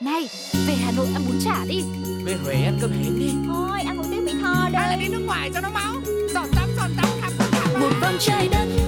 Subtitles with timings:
[0.00, 0.28] Này,
[0.66, 1.82] về Hà Nội ăn bún chả đi.
[2.24, 3.32] Về Huế ăn cơm hến đi.
[3.46, 5.94] Thôi ăn một tiếng Mỹ Tho đây Hay là đi nước ngoài cho nó máu.
[6.34, 7.80] Giọt tắm, giọt tắm, khắp khắp.
[7.80, 8.87] Một vòng trái đất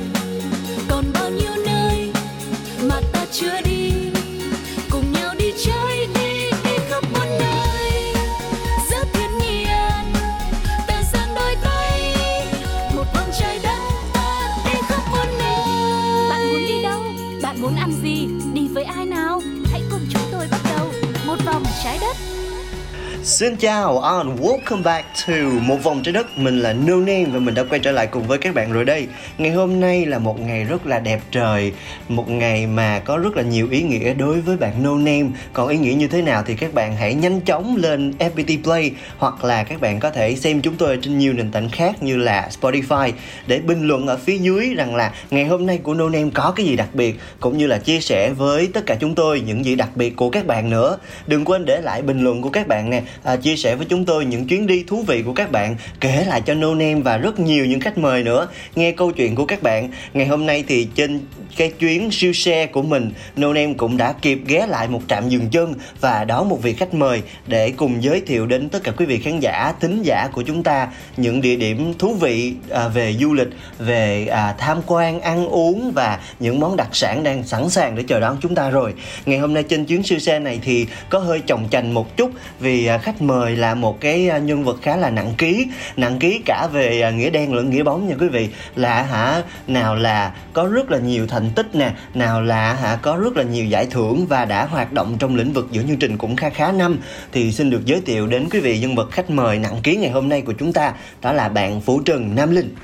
[23.40, 26.39] Xin chào, and welcome back to Một vòng trái đất.
[26.39, 28.85] Mình là No Name và mình đã quay trở lại cùng với các bạn rồi
[28.85, 29.07] đây.
[29.39, 31.72] Ngày hôm nay là một ngày rất là đẹp trời,
[32.08, 35.69] Một ngày mà có rất là nhiều ý nghĩa đối với bạn No Name Còn
[35.69, 39.44] ý nghĩa như thế nào thì các bạn hãy nhanh chóng lên FPT Play, Hoặc
[39.44, 42.48] là các bạn có thể xem chúng tôi trên nhiều nền tảng khác như là
[42.61, 43.12] Spotify,
[43.47, 46.52] Để bình luận ở phía dưới rằng là ngày hôm nay của No Name có
[46.56, 49.64] cái gì đặc biệt, Cũng như là chia sẻ với tất cả chúng tôi những
[49.64, 50.97] gì đặc biệt của các bạn nữa.
[51.27, 53.02] Đừng quên để lại bình luận của các bạn nè.
[53.22, 55.77] À, à, chia sẻ với chúng tôi những chuyến đi thú vị của các bạn
[56.00, 59.34] kể lại cho No Name và rất nhiều những khách mời nữa nghe câu chuyện
[59.34, 59.91] của các bạn.
[60.14, 61.20] Ngày hôm nay thì trên
[61.56, 65.28] cái chuyến siêu xe của mình No Name cũng đã kịp ghé lại một trạm
[65.28, 68.92] dừng chân và đón một vị khách mời để cùng giới thiệu đến tất cả
[68.96, 72.88] quý vị khán giả thính giả của chúng ta những địa điểm thú vị à,
[72.88, 77.42] về du lịch về à, tham quan ăn uống và những món đặc sản đang
[77.44, 78.94] sẵn sàng để chờ đón chúng ta rồi.
[79.27, 82.30] Ngày hôm nay trên chuyến siêu xe này thì có hơi chồng chành một chút
[82.60, 86.18] vì à, khách mời là một cái à, nhân vật khá là nặng ký nặng
[86.18, 88.48] ký cả về à, nghĩa đen lẫn nghĩa bóng nha quý vị.
[88.77, 93.16] Là hả nào là có rất là nhiều thành tích nè nào là hả có
[93.16, 96.18] rất là nhiều giải thưởng và đã hoạt động trong lĩnh vực giữa chương trình
[96.18, 96.98] cũng khá khá năm.
[97.32, 100.10] Thì xin được giới thiệu đến quý vị nhân vật khách mời nặng ký ngày
[100.10, 102.74] hôm nay của chúng ta đó là bạn Phú Trần Nam Linh.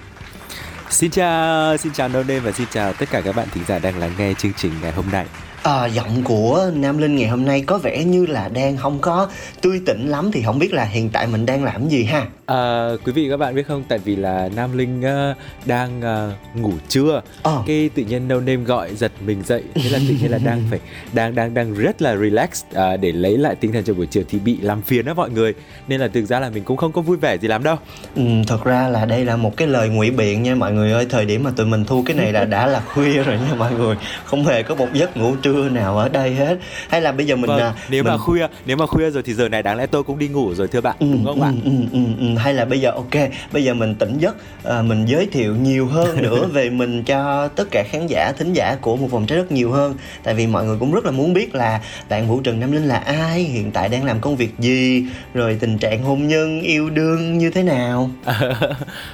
[0.91, 3.98] Xin chào, xin chào No và xin chào tất cả các bạn thính giả đang
[3.98, 5.46] lắng nghe chương trình ngày hôm nay.
[5.67, 9.28] À, giọng của Nam Linh ngày hôm nay có vẻ như là đang không có
[9.61, 12.27] tươi tỉnh lắm thì không biết là hiện tại mình đang làm gì ha.
[12.47, 16.57] À, quý vị các bạn biết không, tại vì là Nam Linh uh, đang uh,
[16.62, 17.62] ngủ trưa, Ờ.
[17.67, 20.62] cái tự nhiên No Name gọi giật mình dậy, thế là tự nhiên là đang
[20.71, 20.81] phải
[21.12, 24.23] đang đang đang rất là relax uh, để lấy lại tinh thần cho buổi chiều
[24.29, 25.55] thì bị làm phiền đó mọi người,
[25.89, 27.77] nên là thực ra là mình cũng không có vui vẻ gì lắm đâu.
[28.17, 31.06] Ừ, thật ra là đây là một cái lời ngụy biện nha mọi người ơi
[31.11, 33.73] thời điểm mà tụi mình thu cái này là đã là khuya rồi nha mọi
[33.75, 36.59] người không hề có một giấc ngủ trưa nào ở đây hết
[36.89, 38.12] hay là bây giờ mình Vâng, à, nếu mình...
[38.12, 40.55] mà khuya nếu mà khuya rồi thì giờ này đáng lẽ tôi cũng đi ngủ
[40.55, 41.61] rồi thưa bạn, Ừ, đúng không ừ, bạn?
[41.65, 42.36] ừ, ừ, ừ.
[42.37, 43.15] Hay là bây giờ ok
[43.53, 47.49] bây giờ mình tỉnh giấc à, mình giới thiệu nhiều hơn nữa về mình cho
[47.49, 49.95] tất cả khán giả thính giả của một vòng trái đất nhiều hơn.
[50.23, 52.85] Tại vì mọi người cũng rất là muốn biết là bạn Vũ Trần Nam Linh
[52.89, 55.05] là ai hiện tại đang làm công việc gì
[55.35, 58.11] rồi tình trạng hôn nhân yêu đương như thế nào?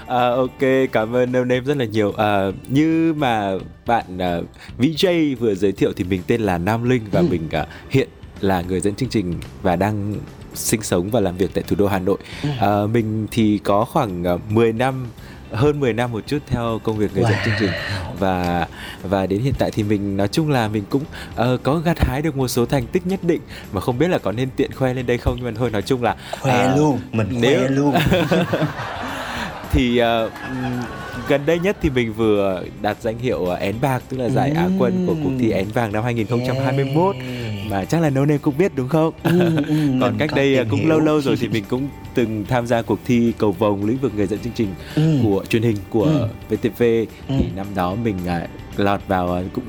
[0.06, 0.60] À, ok
[0.92, 2.12] cảm ơn No Name rất là nhiều.
[2.12, 3.52] À, như mà
[3.86, 4.04] bạn
[4.40, 4.44] uh,
[4.78, 7.26] VJ vừa giới thiệu thì mình tên là Nam Linh và Ừ.
[7.30, 8.08] mình à, hiện
[8.40, 10.14] là người dẫn chương trình và đang
[10.54, 12.18] sinh sống và làm việc tại thủ đô Hà Nội.
[12.42, 12.48] Ừ.
[12.60, 15.06] à, mình thì có khoảng uh, 10 năm
[15.52, 17.44] hơn 10 năm một chút theo công việc người dẫn Wow.
[17.44, 17.70] chương trình.
[18.18, 18.66] Và
[19.02, 21.02] và đến hiện tại thì mình nói chung là mình cũng
[21.36, 23.40] ờ, có gặt hái được một số thành tích nhất định.
[23.72, 25.82] Mà không biết là có nên tiện khoe lên đây không nhưng mà thôi nói
[25.82, 27.94] chung là khoe à, luôn mình khoe nếu- luôn.
[29.72, 30.28] Thì ừm,
[31.28, 34.50] gần đây nhất thì mình vừa đạt danh hiệu ờ, én bạc tức là giải
[34.50, 37.16] á quân của cuộc thi én vàng năm 2021
[37.72, 39.12] mà chắc là No Name cũng biết đúng không?
[39.22, 40.88] Ừ, ừ, Còn cách đây tìm cũng hiểu.
[40.88, 44.12] lâu lâu rồi thì mình cũng từng tham gia cuộc thi cầu vồng lĩnh vực
[44.16, 45.18] người dẫn chương trình Ừ.
[45.22, 46.28] của truyền hình của Ừ.
[46.48, 46.82] VTV
[47.28, 47.34] Ừ.
[47.38, 48.46] thì năm đó mình à,
[48.76, 49.64] lọt vào à, cũng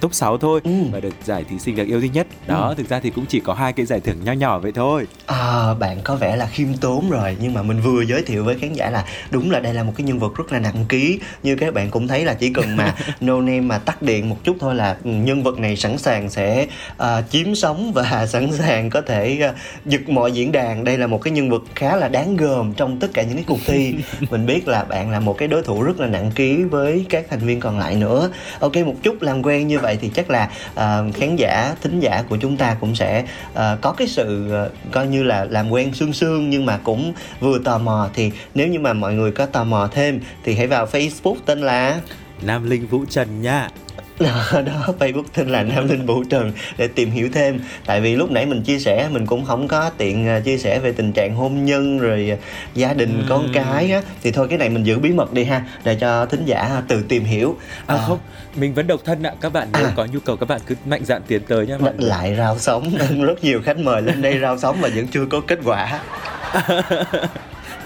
[0.00, 0.70] top 6 thôi Ừ.
[0.92, 2.26] và được giải thí sinh được yêu thích nhất.
[2.46, 5.06] Đó, thực ra thì cũng chỉ có hai cái giải thưởng nho nhỏ vậy thôi.
[5.26, 8.58] À, bạn có vẻ là khiêm tốn rồi nhưng mà mình vừa giới thiệu với
[8.58, 11.20] khán giả là đúng là đây là một cái nhân vật rất là nặng ký
[11.42, 14.36] như các bạn cũng thấy là chỉ cần mà no name mà tắt điện một
[14.44, 16.66] chút thôi là ừ, nhân vật này sẵn sàng sẽ
[16.96, 19.52] à, chiếm sóng và sẵn sàng có thể à,
[19.86, 22.98] giật mọi diễn đàn đây là một cái nhân vật khá là đáng gờm trong
[23.00, 23.94] tất cả những cái cuộc thi
[24.30, 27.26] mình biết là bạn là một cái đối thủ rất là nặng ký với các
[27.30, 28.30] thành viên còn lại nữa
[28.60, 32.00] ok một chút làm quen như vậy vậy thì chắc là uh, khán giả thính
[32.00, 35.70] giả của chúng ta cũng sẽ uh, có cái sự uh, coi như là làm
[35.70, 38.08] quen sương sương nhưng mà cũng vừa tò mò.
[38.14, 41.60] Thì nếu như mà mọi người có tò mò thêm thì hãy vào facebook tên
[41.60, 42.00] là
[42.42, 43.68] Nam Linh Vũ Trần nha.
[44.20, 48.16] đó, đó Facebook tên là Nam Linh Vũ Trần để tìm hiểu thêm tại vì
[48.16, 51.12] lúc nãy mình chia sẻ mình cũng không có tiện à, chia sẻ về tình
[51.12, 52.36] trạng hôn nhân rồi à,
[52.74, 55.62] gia đình con cái á thì thôi cái này mình giữ bí mật đi ha
[55.84, 57.56] để cho thính giả tự tìm hiểu
[57.86, 58.18] À, không,
[58.56, 59.32] mình vẫn độc thân ạ.
[59.40, 59.92] Các bạn nếu À.
[59.96, 62.08] có nhu cầu các bạn cứ mạnh dạn tiến tới nhé mọi người.
[62.08, 62.92] lại rao sóng
[63.26, 66.00] rất nhiều khách mời lên đây rao sóng mà vẫn chưa có kết quả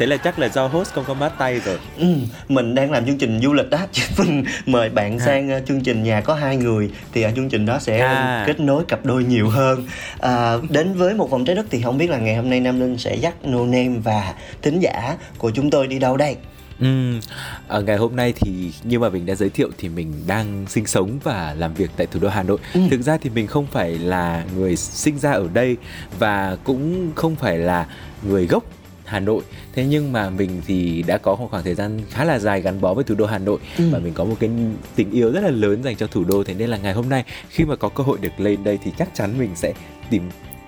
[0.02, 2.06] thế là chắc là do host không có mát tay rồi Ừ,
[2.48, 5.24] mình đang làm chương trình du lịch đó chứ mình mời bạn À.
[5.26, 8.44] sang ờ, chương trình nhà có hai người thì ở chương trình đó sẽ À.
[8.46, 9.86] kết nối cặp đôi nhiều hơn
[10.20, 12.80] à, đến với một vòng trái đất thì không biết là ngày hôm nay Nam
[12.80, 16.36] Linh sẽ dắt No Name và thính giả của chúng tôi đi đâu đây
[16.80, 17.20] Ừm,
[17.68, 20.86] à, ngày hôm nay thì như mà mình đã giới thiệu thì mình đang sinh
[20.86, 22.58] sống và làm việc tại thủ đô Hà Nội.
[22.90, 25.76] Thực ra thì mình không phải là người sinh ra ở đây
[26.18, 27.86] và cũng không phải là
[28.28, 28.64] người gốc
[29.12, 29.42] Hà Nội.
[29.74, 32.80] Thế nhưng mà mình thì đã có một khoảng thời gian khá là dài gắn
[32.80, 34.50] bó với thủ đô Hà Nội và mình có một cái
[34.96, 36.44] tình yêu rất là lớn dành cho thủ đô.
[36.44, 38.92] Thế nên là ngày hôm nay khi mà có cơ hội được lên đây thì
[38.98, 39.72] chắc chắn mình sẽ
[40.10, 40.22] tìm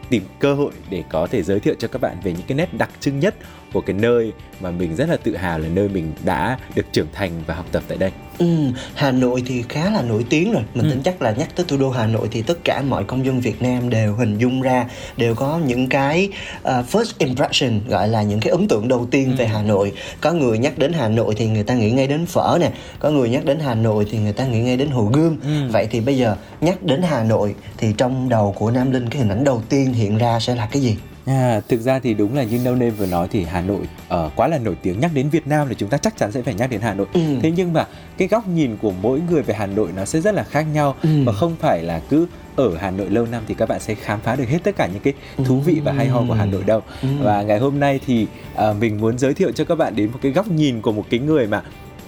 [0.08, 2.75] tìm cơ hội để có thể giới thiệu cho các bạn về những cái nét
[2.75, 3.35] đặc trưng nhất
[3.75, 7.06] của cái nơi mà mình rất là tự hào là nơi mình đã được trưởng
[7.12, 8.11] thành và học tập tại đây.
[8.38, 8.47] Ừ,
[8.94, 10.81] Hà Nội thì khá là nổi tiếng rồi Ừ.
[10.82, 13.26] Mình tin chắc là nhắc tới thủ đô Hà Nội Thì tất cả mọi công
[13.26, 14.87] dân Việt Nam đều hình dung ra
[15.17, 16.29] Đều có những cái
[16.62, 19.35] uh, first impression Gọi là những cái ấn tượng đầu tiên Ừ.
[19.38, 22.26] về Hà Nội Có người nhắc đến Hà Nội thì người ta nghĩ ngay đến
[22.26, 25.05] phở nè Có người nhắc đến Hà Nội thì người ta nghĩ ngay đến Hồ
[25.12, 25.69] Gươm Ừ.
[25.73, 29.19] Vậy thì bây giờ nhắc đến Hà Nội Thì trong đầu của Nam Linh cái
[29.21, 30.97] hình ảnh đầu tiên hiện ra sẽ là cái gì?
[31.26, 34.31] À, thực ra thì đúng là như No Name vừa nói thì Hà Nội ờ,
[34.37, 36.55] quá là nổi tiếng nhắc đến Việt Nam thì chúng ta chắc chắn sẽ phải
[36.55, 37.06] nhắc đến Hà Nội.
[37.12, 37.21] Ừ.
[37.43, 37.87] Thế nhưng mà
[38.19, 40.94] cái góc nhìn của mỗi người về Hà Nội nó sẽ rất là khác nhau
[41.03, 41.09] Ừ.
[41.26, 42.26] và không phải là cứ
[42.56, 44.87] ở Hà Nội lâu năm thì các bạn sẽ khám phá được hết tất cả
[44.93, 45.12] những cái
[45.44, 46.81] thú vị và hay ho của Hà Nội đâu.
[47.03, 47.09] Ừ.
[47.23, 50.19] Và ngày hôm nay thì ờ, mình muốn giới thiệu cho các bạn đến một
[50.23, 51.62] cái góc nhìn của một cái người mà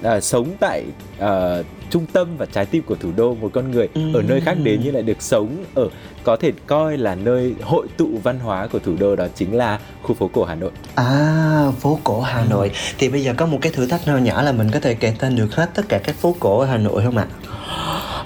[0.06, 0.84] ờ, sống tại
[1.18, 4.00] ờ, trung tâm và trái tim của thủ đô một con người Ừ.
[4.14, 5.88] ở nơi khác đến nhưng lại được sống ở
[6.24, 9.78] có thể coi là nơi hội tụ văn hóa của thủ đô đó chính là
[10.02, 10.70] khu phố cổ Hà Nội.
[10.94, 12.46] À, phố cổ Hà Ừ.
[12.50, 14.94] Nội Thì bây giờ có một cái thử thách nho nhỏ là mình có thể
[14.94, 17.26] kể tên được hết tất cả các phố cổ ở Hà Nội không ạ?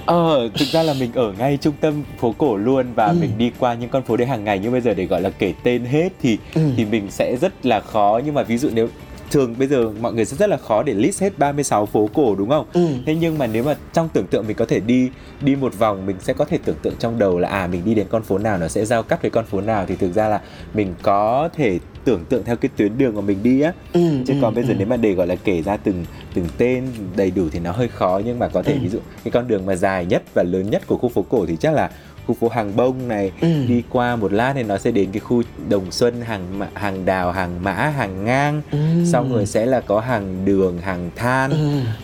[0.05, 3.17] Ờ, thực ra là mình ở ngay trung tâm phố cổ luôn và Ừ.
[3.21, 5.29] mình đi qua những con phố đấy hàng ngày nhưng bây giờ để gọi là
[5.29, 6.61] kể tên hết thì Ừ.
[6.77, 8.87] thì mình sẽ rất là khó nhưng mà ví dụ nếu
[9.31, 12.35] thường bây giờ mọi người sẽ rất là khó để list hết 36 phố cổ
[12.35, 12.65] đúng không?
[12.73, 12.87] Ừ.
[13.05, 15.09] Thế nhưng mà nếu mà trong tưởng tượng mình có thể đi
[15.41, 17.95] đi một vòng mình sẽ có thể tưởng tượng trong đầu là à mình đi
[17.95, 20.27] đến con phố nào nó sẽ giao cắt với con phố nào thì thực ra
[20.27, 20.41] là
[20.73, 24.33] mình có thể tưởng tượng theo cái tuyến đường mà mình đi á Ừ, chứ
[24.33, 24.75] ừ, còn bây giờ ừ.
[24.77, 27.87] nếu mà để gọi là kể ra từng từng tên đầy đủ thì nó hơi
[27.87, 28.79] khó nhưng mà có thể Ừ.
[28.81, 31.45] ví dụ cái con đường mà dài nhất và lớn nhất của khu phố cổ
[31.45, 31.89] thì chắc là
[32.27, 33.47] khu phố hàng bông này Ừ.
[33.67, 36.41] đi qua một lát thì nó sẽ đến cái khu đồng xuân hàng
[36.73, 38.77] hàng đào hàng mã hàng ngang Ừ.
[39.05, 41.57] xong rồi sẽ là có hàng đường hàng than Ừ.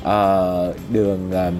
[0.03, 1.53] ờ, đường ờm,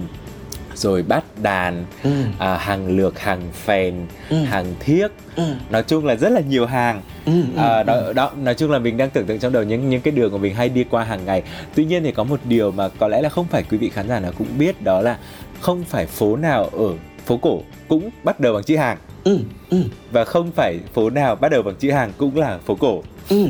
[0.74, 2.10] rồi bát đàn Ừ.
[2.38, 3.94] à, hàng lược hàng phèn
[4.30, 4.36] Ừ.
[4.44, 5.42] hàng thiếc Ừ.
[5.70, 8.78] nói chung là rất là nhiều hàng Ừ, ừ, à, đó, đó nói chung là
[8.78, 11.04] mình đang tưởng tượng trong đầu những những cái đường mà mình hay đi qua
[11.04, 11.42] hàng ngày
[11.74, 14.08] tuy nhiên thì có một điều mà có lẽ là không phải quý vị khán
[14.08, 15.18] giả nào cũng biết đó là
[15.60, 16.88] không phải phố nào ở
[17.28, 19.38] phố cổ cũng bắt đầu bằng chữ hàng Ừ.
[19.70, 19.82] Ừ.
[20.12, 23.46] và không phải phố nào bắt đầu bằng chữ hàng cũng là phố cổ Ừ.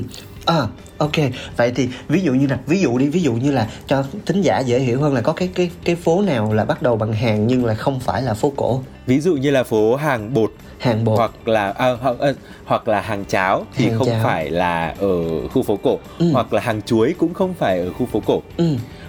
[0.46, 0.66] À,
[0.98, 1.12] ok.
[1.56, 4.42] Vậy thì ví dụ như là ví dụ đi, ví dụ như là cho thính
[4.42, 7.12] giả dễ hiểu hơn là có cái cái cái phố nào là bắt đầu bằng
[7.12, 8.82] hàng nhưng là không phải là phố cổ.
[9.06, 11.18] ví dụ như là phố hàng bột Hàng bột.
[11.18, 12.32] hoặc là à, hoặc, à,
[12.64, 14.24] hoặc là hàng cháo thì Hàng không cháo.
[14.24, 16.30] phải là ở khu phố cổ Ừ.
[16.32, 18.64] hoặc là hàng chuối cũng không phải ở khu phố cổ Ừ.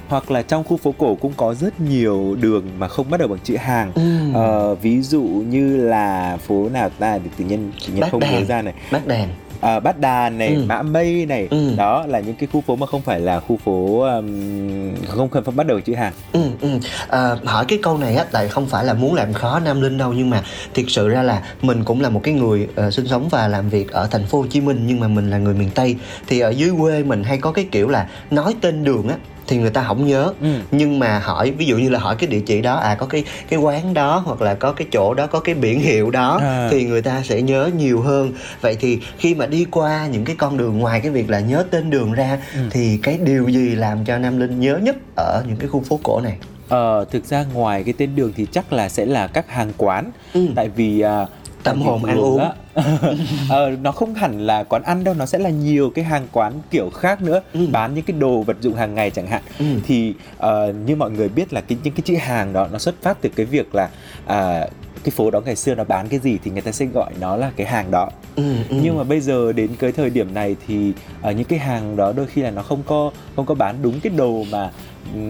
[0.10, 3.28] hoặc là trong khu phố cổ cũng có rất nhiều đường mà không bắt đầu
[3.30, 4.02] bằng chữ hàng Ừ.
[4.34, 8.20] Ờ, ví dụ như là phố nào ta thì tự nhiên tự nhiên Bát không
[8.22, 9.28] nhớ ra này Bát đàn.
[9.62, 10.64] à, bát đàn này Ừ.
[10.68, 11.72] mã mây này Ừ.
[11.78, 15.56] đó là những cái khu phố mà không phải là khu phố um, không không
[15.56, 16.70] bắt đầu chữ hàng Ừ, ừ.
[17.08, 19.98] À, hỏi cái câu này á tại không phải là muốn làm khó Nam Linh
[19.98, 23.08] đâu nhưng mà thiệt sự ra là mình cũng là một cái người ờ, sinh
[23.08, 25.54] sống và làm việc ở thành phố Hồ Chí Minh nhưng mà mình là người
[25.54, 25.96] miền Tây
[26.28, 29.16] thì ở dưới quê mình hay có cái kiểu là nói tên đường á
[29.50, 30.48] thì người ta không nhớ Ừ.
[30.72, 33.24] nhưng mà hỏi ví dụ như là hỏi cái địa chỉ đó à có cái
[33.50, 36.68] cái quán đó hoặc là có cái chỗ đó có cái biển hiệu đó À.
[36.72, 40.36] thì người ta sẽ nhớ nhiều hơn vậy thì khi mà đi qua những cái
[40.36, 42.60] con đường ngoài cái việc là nhớ tên đường ra Ừ.
[42.72, 46.00] thì cái điều gì làm cho Nam Linh nhớ nhất ở những cái khu phố
[46.04, 46.38] cổ này
[46.70, 50.12] Ờ, thực ra ngoài cái tên đường thì chắc là sẽ là các hàng quán
[50.34, 50.48] Ừ.
[50.56, 51.26] tại vì à,
[51.64, 52.40] Tâm hồn ăn uống.
[53.50, 56.54] ờ, nó không hẳn là quán ăn đâu nó sẽ là nhiều cái hàng quán
[56.72, 57.68] kiểu khác nữa Ừ.
[57.72, 59.66] bán những cái đồ vật dụng hàng ngày chẳng hạn Ừ.
[59.86, 62.96] thì ờ, như mọi người biết là cái những cái chữ hàng đó nó xuất
[63.02, 63.90] phát từ cái việc là
[64.26, 64.68] à,
[65.04, 67.36] cái phố đó ngày xưa nó bán cái gì thì người ta sẽ gọi nó
[67.36, 68.78] là cái hàng đó ừ, ừ.
[68.84, 72.14] nhưng mà bây giờ đến cái thời điểm này thì ở những cái hàng đó
[72.16, 74.72] đôi khi là nó không có không có bán đúng cái đồ mà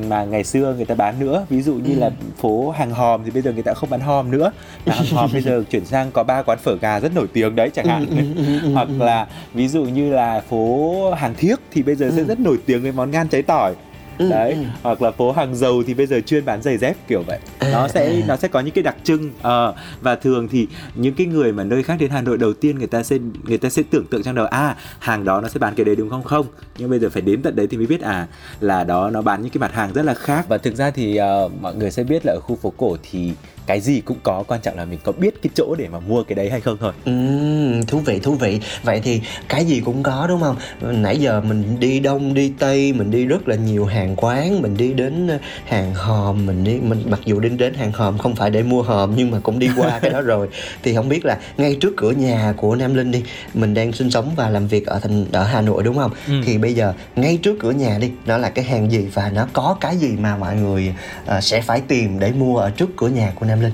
[0.09, 1.45] mà ngày xưa người ta bán nữa.
[1.49, 1.99] Ví dụ như Ừ.
[1.99, 4.51] là phố hàng hòm thì bây giờ người ta không bán hòm nữa.
[4.85, 7.55] Mà hàng hòm bây giờ chuyển sang có ba quán phở gà rất nổi tiếng
[7.55, 8.05] đấy chẳng hạn.
[8.09, 12.11] Ừ, ừ, ừ, hoặc là ví dụ như là phố hàng thiếc thì bây giờ
[12.15, 13.73] sẽ rất nổi tiếng với món ngan cháy tỏi
[14.19, 14.59] Ừ, đấy ừ.
[14.83, 17.69] hoặc là phố hàng dầu thì bây giờ chuyên bán giày dép kiểu vậy À,
[17.73, 18.25] nó sẽ à.
[18.27, 21.63] nó sẽ có những cái đặc trưng Ờ, và thường thì những cái người mà
[21.63, 24.23] nơi khác đến Hà Nội đầu tiên người ta sẽ người ta sẽ tưởng tượng
[24.23, 26.45] trong đầu à hàng đó nó sẽ bán cái đấy đúng không không
[26.77, 28.27] nhưng bây giờ phải đến tận đấy thì mới biết à
[28.59, 31.15] là đó nó bán những cái mặt hàng rất là khác và thực ra thì
[31.15, 33.31] ờ, mọi người sẽ biết là ở khu phố cổ thì
[33.69, 36.23] cái gì cũng có quan trọng là mình có biết cái chỗ để mà mua
[36.23, 36.93] cái đấy hay không thôi.
[37.05, 38.59] Ừm, thú vị thú vị.
[38.83, 40.55] Vậy thì cái gì cũng có đúng không?
[40.81, 44.77] Nãy giờ mình đi đông đi tây mình đi rất là nhiều hàng quán mình
[44.77, 48.35] đi đến ờ, hàng hòm mình đi mình mặc dù đi đến hàng hòm không
[48.35, 50.49] phải để mua hòm nhưng mà cũng đi qua cái đó rồi.
[50.83, 53.23] Thì không biết là ngay trước cửa nhà của Nam Linh đi
[53.53, 56.11] mình đang sinh sống và làm việc ở thành ở Hà Nội đúng không?
[56.27, 56.33] Ừ.
[56.45, 59.47] thì bây giờ ngay trước cửa nhà đi nó là cái hàng gì và nó
[59.53, 60.93] có cái gì mà mọi người
[61.25, 63.73] ờ, sẽ phải tìm để mua ở trước cửa nhà của Nam Linh.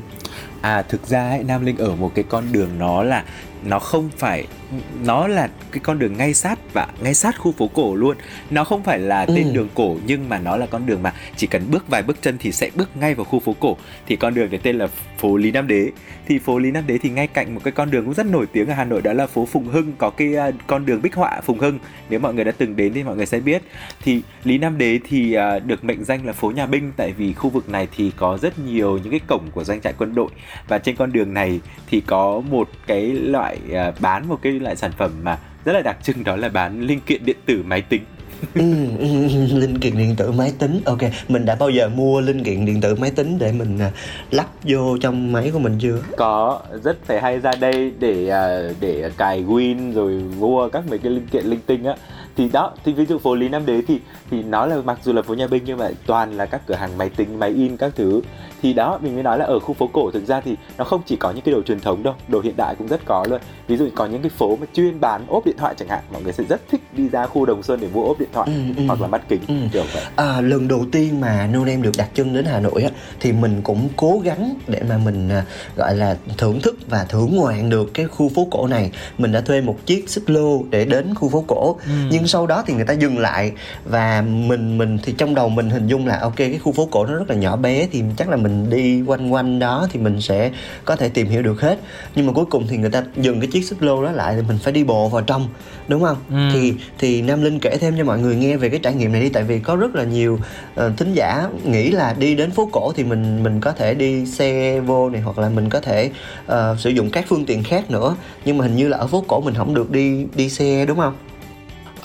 [0.62, 3.24] À thực ra ấy, Nam Linh ở một cái con đường nó là
[3.64, 4.48] nó không phải
[5.06, 8.18] nó là cái con đường ngay sát và ngay sát khu phố cổ luôn.
[8.52, 9.52] Nó không phải là tên Ừ.
[9.54, 12.38] đường cổ nhưng mà nó là con đường mà chỉ cần bước vài bước chân
[12.40, 13.78] thì sẽ bước ngay vào khu phố cổ.
[14.08, 15.92] Thì con đường này tên là phố Lý Nam Đế.
[16.28, 18.46] Thì phố Lý Nam Đế thì ngay cạnh một cái con đường cũng rất nổi
[18.52, 21.16] tiếng ở Hà Nội đó là phố Phùng Hưng có cái à, con đường bích
[21.16, 21.80] họa Phùng Hưng.
[22.10, 23.62] Nếu mọi người đã từng đến thì mọi người sẽ biết.
[24.04, 27.34] Thì Lý Nam Đế thì à, được mệnh danh là phố nhà binh tại vì
[27.34, 30.30] khu vực này thì có rất nhiều những cái cổng của doanh trại quân đội.
[30.68, 34.76] Và trên con đường này thì có một cái loại à, bán một cái loại
[34.76, 37.82] sản phẩm mà rất là đặc trưng đó là bán linh kiện điện tử máy
[37.82, 38.02] tính.
[38.56, 38.62] Ừ,
[39.00, 40.82] ừ, ừ, linh kiện điện tử máy tính.
[40.86, 43.92] Ok mình đã bao giờ mua linh kiện điện tử máy tính để mình à,
[44.32, 45.98] lắp vô trong máy của mình chưa?
[46.18, 51.00] Có rất phải hay ra đây để à, để cài Win rồi mua các mấy
[51.00, 51.96] cái linh kiện linh tinh á
[52.38, 54.00] thì đó thì ví dụ phố Lý Nam Đế thì
[54.32, 56.76] thì nó là mặc dù là phố nhà binh nhưng mà toàn là các cửa
[56.76, 58.22] hàng máy tính máy in các thứ
[58.62, 61.02] thì đó mình mới nói là ở khu phố cổ thực ra thì nó không
[61.06, 63.42] chỉ có những cái đồ truyền thống đâu đồ hiện đại cũng rất có luôn
[63.68, 66.24] ví dụ có những cái phố mà chuyên bán ốp điện thoại chẳng hạn mọi
[66.24, 68.74] người sẽ rất thích đi ra khu Đồng Xuân để mua ốp điện thoại Ừ,
[68.78, 68.84] ừ.
[68.88, 69.56] hoặc là mắt kính Ừ.
[69.74, 72.84] kiểu vậy à, lần đầu tiên mà No Name được đặt chân đến Hà Nội
[72.84, 72.90] á
[73.20, 77.36] thì mình cũng cố gắng để mà mình à, gọi là thưởng thức và thưởng
[77.36, 80.86] ngoạn được cái khu phố cổ này mình đã thuê một chiếc xích lô để
[80.86, 81.92] đến khu phố cổ Ừ.
[82.12, 83.52] nhưng sau đó thì người ta dừng lại
[83.86, 87.06] và mình mình thì trong đầu mình hình dung là ok cái khu phố cổ
[87.06, 90.22] nó rất là nhỏ bé thì chắc là mình đi quanh quanh đó thì mình
[90.22, 90.52] sẽ
[90.86, 91.80] có thể tìm hiểu được hết.
[92.16, 94.42] Nhưng mà cuối cùng thì người ta dừng cái chiếc xích lô đó lại thì
[94.48, 95.48] mình phải đi bộ vào trong
[95.88, 96.18] đúng không?
[96.30, 96.36] Ừ.
[96.54, 99.22] thì thì Nam Linh kể thêm cho mọi người nghe về cái trải nghiệm này
[99.22, 100.40] đi tại vì có rất là nhiều
[100.76, 104.26] ờ, thính giả nghĩ là đi đến phố cổ thì mình mình có thể đi
[104.26, 106.12] xe vô này hoặc là mình có thể
[106.46, 108.16] ờ, sử dụng các phương tiện khác nữa.
[108.46, 110.98] Nhưng mà hình như là ở phố cổ mình không được đi đi xe đúng
[110.98, 111.14] không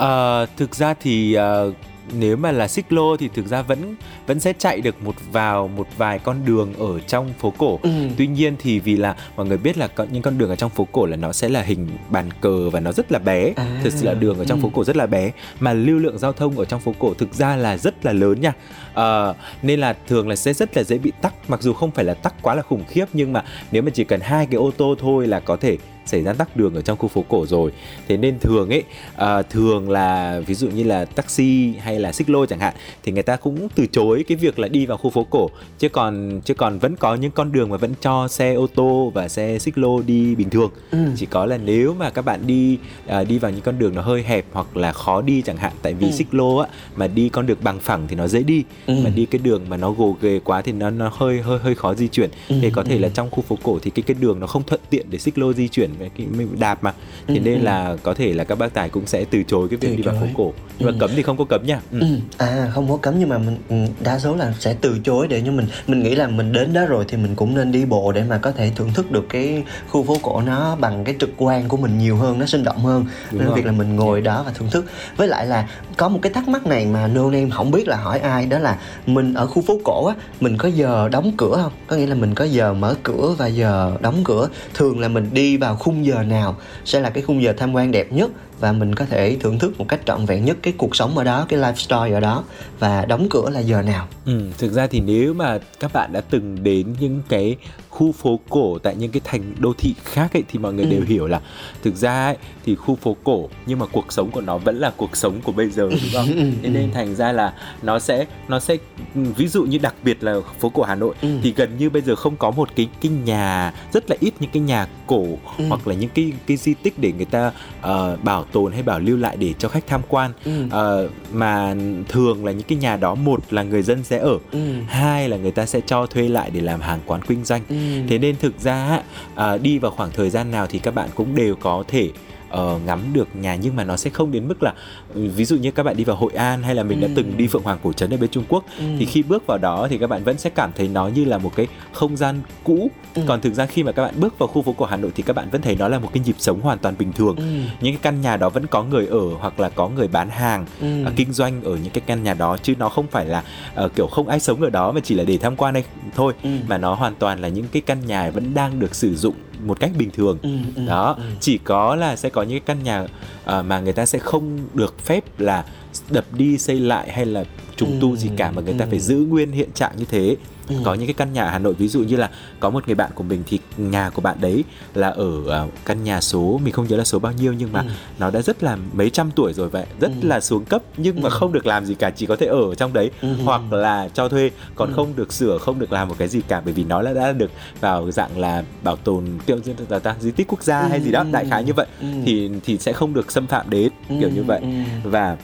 [0.00, 1.73] Ờ, thực ra thì ờ,
[2.19, 3.95] nếu mà là xích lô thì thực ra vẫn
[4.26, 7.78] vẫn sẽ chạy được một vào một vài con đường ở trong phố cổ.
[7.83, 7.90] Ừ.
[8.16, 10.71] Tuy nhiên thì vì là mọi người biết là có những con đường ở trong
[10.71, 13.52] phố cổ là nó sẽ là hình bàn cờ và nó rất là bé.
[13.57, 13.80] À.
[13.85, 14.62] Thực sự là đường ở trong Ừ.
[14.62, 15.30] phố cổ rất là bé
[15.61, 18.40] mà lưu lượng giao thông ở trong phố cổ thực ra là rất là lớn
[18.40, 18.52] nha.
[18.95, 22.04] Ờ, nên là thường là sẽ rất là dễ bị tắc mặc dù không phải
[22.04, 24.71] là tắc quá là khủng khiếp nhưng mà nếu mà chỉ cần hai cái ô
[24.76, 25.76] tô thôi là có thể
[26.11, 27.71] xảy ra tắc đường ở trong khu phố cổ rồi
[28.09, 28.83] thế nên thường ấy
[29.17, 33.12] à, thường là ví dụ như là taxi hay là xích lô chẳng hạn thì
[33.12, 36.40] người ta cũng từ chối cái việc là đi vào khu phố cổ chứ còn
[36.45, 39.59] chứ còn vẫn có những con đường mà vẫn cho xe ô tô và xe
[39.59, 40.99] xích lô đi bình thường Ừ.
[41.17, 44.02] chỉ có là nếu mà các bạn đi à, đi vào những con đường nó
[44.02, 46.12] hơi hẹp hoặc là khó đi chẳng hạn tại vì Ừ.
[46.12, 48.95] xích lô á mà đi con đường bằng phẳng thì nó dễ đi Ừ.
[49.05, 51.75] mà đi cái đường mà nó gồ ghề quá thì nó nó hơi hơi hơi
[51.75, 52.99] khó di chuyển Ừ, thì có thể ừ.
[53.00, 55.38] là trong khu phố cổ thì cái cái đường nó không thuận tiện để xích
[55.38, 56.92] lô di chuyển với cái mình đạp mà
[57.26, 57.64] thế Ừ, nên ừ.
[57.64, 60.02] là có thể là các bác tài cũng sẽ từ chối cái việc Từ đi
[60.02, 60.92] vào phố cổ nhưng Ừ.
[60.92, 61.99] mà cấm thì không có cấm nha ừ.
[62.00, 62.07] Ừ.
[62.38, 65.42] À không có cấm nhưng mà mình ừ, đa số là sẽ từ chối để
[65.47, 68.12] cho mình mình nghĩ là mình đến đó rồi thì mình cũng nên đi bộ
[68.12, 71.30] để mà có thể thưởng thức được cái khu phố cổ nó bằng cái trực
[71.37, 73.57] quan của mình nhiều hơn nó sinh động hơn Đúng nên rồi.
[73.57, 74.85] việc là mình ngồi đó và thưởng thức
[75.16, 77.97] với lại là có một cái thắc mắc này mà No Name không biết là
[77.97, 81.59] hỏi ai đó là mình ở khu phố cổ á mình có giờ đóng cửa
[81.62, 85.09] không có nghĩa là mình có giờ mở cửa và giờ đóng cửa thường là
[85.09, 88.30] mình đi vào khung giờ nào sẽ là cái khung giờ tham quan đẹp nhất
[88.60, 91.25] và mình có thể thưởng thức một cách trọn vẹn nhất cái cuộc sống ở
[91.25, 92.44] đó cái lifestyle ở đó
[92.78, 94.08] và đóng cửa là giờ nào.
[94.26, 97.56] Ừ, thực ra thì nếu mà các bạn đã từng đến những cái
[97.90, 100.90] khu phố cổ tại những cái thành đô thị khác ấy thì mọi người Ừ.
[100.90, 101.40] đều hiểu là
[101.82, 104.92] thực ra ấy, thì khu phố cổ nhưng mà cuộc sống của nó vẫn là
[104.97, 106.26] cuộc sống của bây giờ đúng không?
[106.37, 108.76] Ừ, Thế nên thành ra là nó sẽ nó sẽ
[109.14, 111.28] ừ, ví dụ như đặc biệt là phố cổ Hà Nội Ừ.
[111.42, 114.50] thì gần như bây giờ không có một cái cái nhà rất là ít những
[114.52, 115.26] cái nhà cổ
[115.59, 115.64] Ừ.
[115.68, 118.99] hoặc là những cái cái di tích để người ta ờ, bảo tồn hay bảo
[119.00, 120.50] lưu lại để cho khách tham quan Ừ.
[120.70, 121.75] Ờ, mà
[122.09, 124.59] thường là những cái nhà đó một là người dân sẽ ở Ừ.
[124.88, 127.76] hai là người ta sẽ cho thuê lại để làm hàng quán kinh doanh Ừ
[128.08, 129.02] thế nên thực ra
[129.34, 132.10] à, đi vào khoảng thời gian nào thì các bạn cũng đều có thể
[132.54, 134.75] uh, ngắm được nhà nhưng mà nó sẽ không đến mức là
[135.14, 137.12] ừ, ví dụ như các bạn đi vào Hội An hay là mình đã Ừ.
[137.16, 138.85] từng đi Phượng Hoàng cổ trấn ở bên Trung Quốc Ừ.
[138.99, 141.38] thì khi bước vào đó thì các bạn vẫn sẽ cảm thấy nó như là
[141.38, 143.23] một cái không gian cũ Ừ.
[143.26, 145.23] còn thực ra khi mà các bạn bước vào khu phố cổ Hà Nội thì
[145.23, 147.42] các bạn vẫn thấy nó là một cái nhịp sống hoàn toàn bình thường Ừ.
[147.80, 150.66] những cái căn nhà đó vẫn có người ở hoặc là có người bán hàng
[150.80, 151.04] Ừ.
[151.04, 153.42] à, kinh doanh ở những cái căn nhà đó chứ nó không phải là
[153.75, 155.85] ờ, kiểu không ai sống ở đó mà chỉ là để tham quan đây
[156.16, 156.50] thôi Ừ.
[156.69, 159.35] mà nó hoàn toàn là những cái căn nhà vẫn đang được sử dụng
[159.67, 161.23] một cách bình thường Ừ, ừ, đó ừ.
[161.40, 163.07] chỉ có là sẽ có những cái căn nhà
[163.45, 165.64] ờ, mà người ta sẽ không được phép là
[166.11, 167.45] đập đi xây lại hay là
[167.76, 168.88] trùng tu gì cả mà người ta Ừ.
[168.90, 170.37] phải giữ nguyên hiện trạng như thế
[170.71, 170.77] Ừ.
[170.85, 172.95] có những cái căn nhà ở Hà Nội ví dụ như là có một người
[172.95, 176.73] bạn của mình thì nhà của bạn đấy là ở ờ, căn nhà số mình
[176.73, 177.87] không nhớ là số bao nhiêu nhưng mà Ừ.
[178.19, 180.29] nó đã rất là mấy trăm tuổi rồi vậy rất Ừ.
[180.29, 181.31] là xuống cấp nhưng mà Ừ.
[181.31, 183.29] không được làm gì cả chỉ có thể ở trong đấy Ừ.
[183.45, 184.95] hoặc là cho thuê còn Ừ.
[184.97, 187.33] không được sửa không được làm một cái gì cả bởi vì nó đã, đã
[187.33, 187.50] được
[187.81, 189.57] vào dạng là bảo tồn tiêu
[189.89, 191.27] là ta di tích quốc gia hay gì đó Ừ.
[191.33, 192.07] đại khái như vậy Ừ.
[192.27, 194.69] thì thì sẽ không được xâm phạm đến kiểu như vậy Ừ.
[195.11, 195.37] và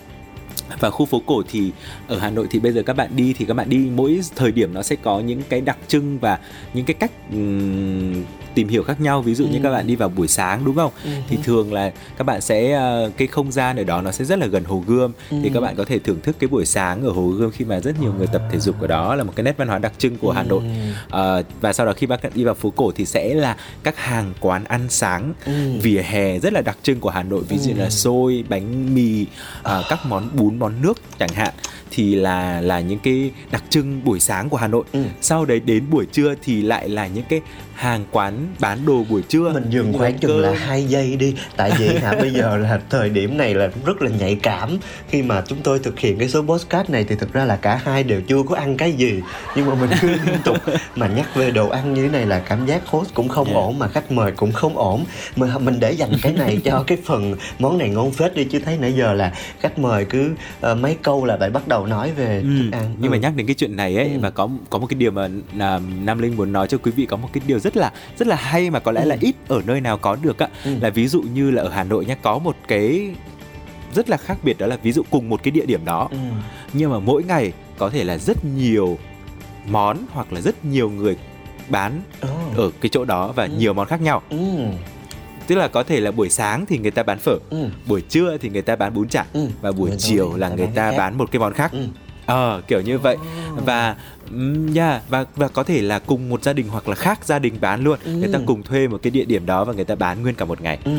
[0.80, 1.73] và khu phố cổ thì
[2.08, 3.78] ở Hà Nội thì bây giờ các bạn đi thì các bạn đi.
[3.78, 6.38] Mỗi thời điểm nó sẽ có những cái đặc trưng và
[6.75, 8.25] những cái cách um,
[8.56, 9.60] tìm hiểu khác nhau ví dụ như Ừ.
[9.62, 11.10] các bạn đi vào buổi sáng đúng không Ừ.
[11.28, 14.38] thì thường là các bạn sẽ ờ, cái không gian ở đó nó sẽ rất
[14.38, 15.50] là gần hồ gươm thì Ừ.
[15.54, 18.00] các bạn có thể thưởng thức cái buổi sáng ở hồ gươm khi mà rất
[18.00, 20.16] nhiều người tập thể dục ở đó là một cái nét văn hóa đặc trưng
[20.18, 20.70] của Hà Nội Ừ.
[21.10, 24.32] Ờ, và sau đó khi bạn đi vào phố cổ thì sẽ là các hàng
[24.40, 25.52] quán ăn sáng Ừ.
[25.82, 27.76] vỉa hè rất là đặc trưng của Hà Nội ví dụ Ừ.
[27.78, 29.26] là xôi bánh mì
[29.62, 31.54] ờ, các món bún món nước chẳng hạn
[31.90, 35.04] thì là là những cái đặc trưng buổi sáng của Hà Nội Ừ.
[35.20, 37.40] sau đấy đến buổi trưa thì lại là những cái
[37.75, 39.52] hàng quán bán đồ buổi trưa.
[39.52, 41.34] Mình dừng khoảng chừng là hai giây đi.
[41.56, 44.78] Tại vì hả bây giờ là thời điểm này là rất là nhạy cảm.
[45.08, 47.80] Khi mà chúng tôi thực hiện cái số podcast này thì thực ra là cả
[47.84, 49.20] hai đều chưa có ăn cái gì.
[49.56, 50.56] Nhưng mà mình cứ liên tục
[50.96, 53.56] mà nhắc về đồ ăn như thế này là cảm giác host cũng không Yeah.
[53.58, 55.04] ổn mà khách mời cũng không ổn.
[55.36, 58.58] Mà mình để dành cái này cho cái phần món này ngon phết đi chứ
[58.64, 62.12] thấy nãy giờ là khách mời cứ ờ, mấy câu là lại bắt đầu nói
[62.12, 62.94] về Ừ, thức ăn.
[62.98, 63.20] nhưng mà Ừ.
[63.20, 64.18] nhắc đến cái chuyện này ấy Ừ.
[64.20, 67.06] và có có một cái điều mà là Nam Linh muốn nói cho quý vị
[67.06, 69.18] có một cái điều rất là rất là hay mà có lẽ là Ừ.
[69.20, 70.76] ít ở nơi nào có được á Ừ.
[70.80, 73.10] là ví dụ như là ở Hà Nội nhé có một cái
[73.94, 76.16] rất là khác biệt đó là ví dụ cùng một cái địa điểm đó Ừ.
[76.72, 78.98] nhưng mà mỗi ngày có thể là rất nhiều
[79.68, 81.16] món hoặc là rất nhiều người
[81.68, 82.28] bán Ồ.
[82.56, 83.50] ở cái chỗ đó và Ừ.
[83.58, 84.36] nhiều món khác nhau Ừ.
[85.46, 87.68] tức là có thể là buổi sáng thì người ta bán phở Ừ.
[87.86, 89.46] buổi trưa thì người ta bán bún chả Ừ.
[89.60, 91.86] và buổi tối chiều là người ta bán bán một cái món khác Ừ.
[92.26, 93.17] ờ kiểu như vậy
[93.56, 93.97] và
[94.75, 97.54] yeah, và và có thể là cùng một gia đình hoặc là khác gia đình
[97.60, 98.45] bán luôn người ta Ừ.
[98.47, 100.78] cùng thuê một cái địa điểm đó và người ta bán nguyên cả một ngày
[100.84, 100.91] Ừ.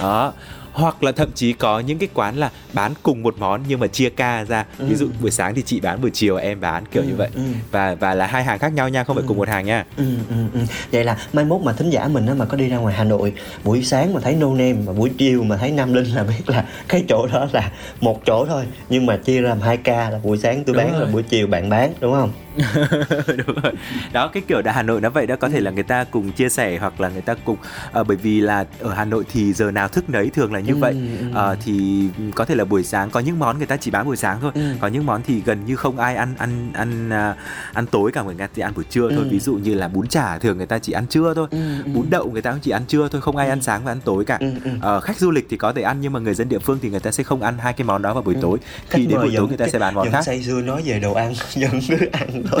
[0.00, 0.32] đó
[0.76, 3.86] hoặc là thậm chí có những cái quán là bán cùng một món nhưng mà
[3.86, 5.10] chia ca ra ví dụ Ừ.
[5.20, 7.40] buổi sáng thì chị bán buổi chiều em bán kiểu như Ừ, vậy ừ.
[7.70, 9.28] và và là hai hàng khác nhau nha không phải Ừ.
[9.28, 10.60] cùng một hàng nha Ừ, ừ, ừ.
[10.92, 13.04] Vậy là mai mốt mà thính giả mình á, mà có đi ra ngoài Hà
[13.04, 13.32] Nội
[13.64, 16.42] buổi sáng mà thấy no name mà buổi chiều mà thấy Nam Linh là biết
[16.46, 20.10] là cái chỗ đó là một chỗ thôi nhưng mà chia ra làm hai ca
[20.10, 21.00] là buổi sáng tôi Đúng bán rồi.
[21.00, 22.30] là buổi chiều bạn bán đúng không?
[23.46, 23.72] đúng rồi.
[24.12, 25.36] Đó cái kiểu đã Hà Nội nó vậy đó.
[25.36, 27.56] Có thể là người ta cùng chia sẻ hoặc là người ta cùng
[27.92, 30.72] ờ, bởi vì là ở Hà Nội thì giờ nào thức nấy thường là như
[30.72, 30.92] Ừ, vậy.
[30.92, 31.26] ừ.
[31.34, 34.16] Ờ, thì có thể là buổi sáng có những món người ta chỉ bán buổi
[34.16, 34.52] sáng thôi.
[34.54, 34.60] Ừ.
[34.80, 37.34] có những món thì gần như không ai ăn ăn ăn à,
[37.72, 39.18] ăn tối cả người ta chỉ ăn buổi trưa thôi.
[39.18, 39.28] Ừ.
[39.30, 41.46] ví dụ như là bún chả thường người ta chỉ ăn trưa thôi.
[41.50, 41.90] Ừ, ừ.
[41.94, 44.00] bún đậu người ta cũng chỉ ăn trưa thôi không ai ăn sáng và ăn
[44.04, 44.36] tối cả.
[44.40, 44.70] Ừ, ừ.
[44.82, 46.90] Ờ, khách du lịch thì có thể ăn nhưng mà người dân địa phương thì
[46.90, 48.58] người ta sẽ không ăn hai cái món đó vào buổi tối.
[48.90, 50.22] Khi đến buổi tối người ta sẽ bán món khác.
[50.26, 52.60] say sưa nói về đồ ăn vẫn cứ ăn thôi.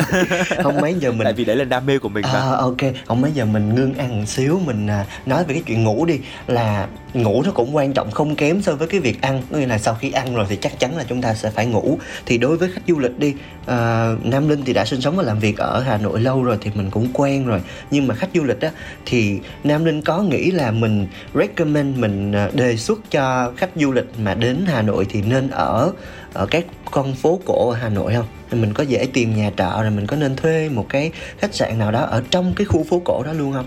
[0.62, 2.40] Không mấy giờ mình tại vì đấy là đam mê của mình mà.
[2.40, 5.62] À, ok, không mấy giờ mình ngưng ăn một xíu mình à, nói về cái
[5.66, 6.18] chuyện ngủ đi.
[6.46, 9.42] Là ngủ nó cũng quan trọng không kém so với cái việc ăn.
[9.50, 11.66] Có nghĩa là sau khi ăn rồi thì chắc chắn là chúng ta sẽ phải
[11.66, 11.98] ngủ.
[12.26, 13.34] Thì đối với khách du lịch đi
[13.66, 16.58] à, Nam Linh thì đã sinh sống và làm việc ở Hà Nội lâu rồi
[16.60, 17.60] thì mình cũng quen rồi.
[17.90, 18.70] Nhưng mà khách du lịch á
[19.06, 23.92] thì Nam Linh có nghĩ là mình recommend mình à, đề xuất cho khách du
[23.92, 25.92] lịch mà đến Hà Nội thì nên ở
[26.32, 28.26] ở các con phố cổ ở Hà Nội không?
[28.50, 31.54] Thì mình có dễ tìm nhà trọ rồi mình có nên thuê một cái khách
[31.54, 33.66] sạn nào đó ở trong cái khu phố cổ đó luôn không?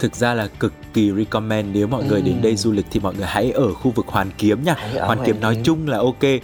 [0.00, 2.26] thực ra là cực kỳ recommend nếu mọi người Ừ.
[2.26, 4.76] đến đây du lịch thì mọi người hãy ở khu vực Hoàn Kiếm nha.
[5.00, 6.22] Hoàn Kiếm nói chung là ok.
[6.22, 6.38] Ừ.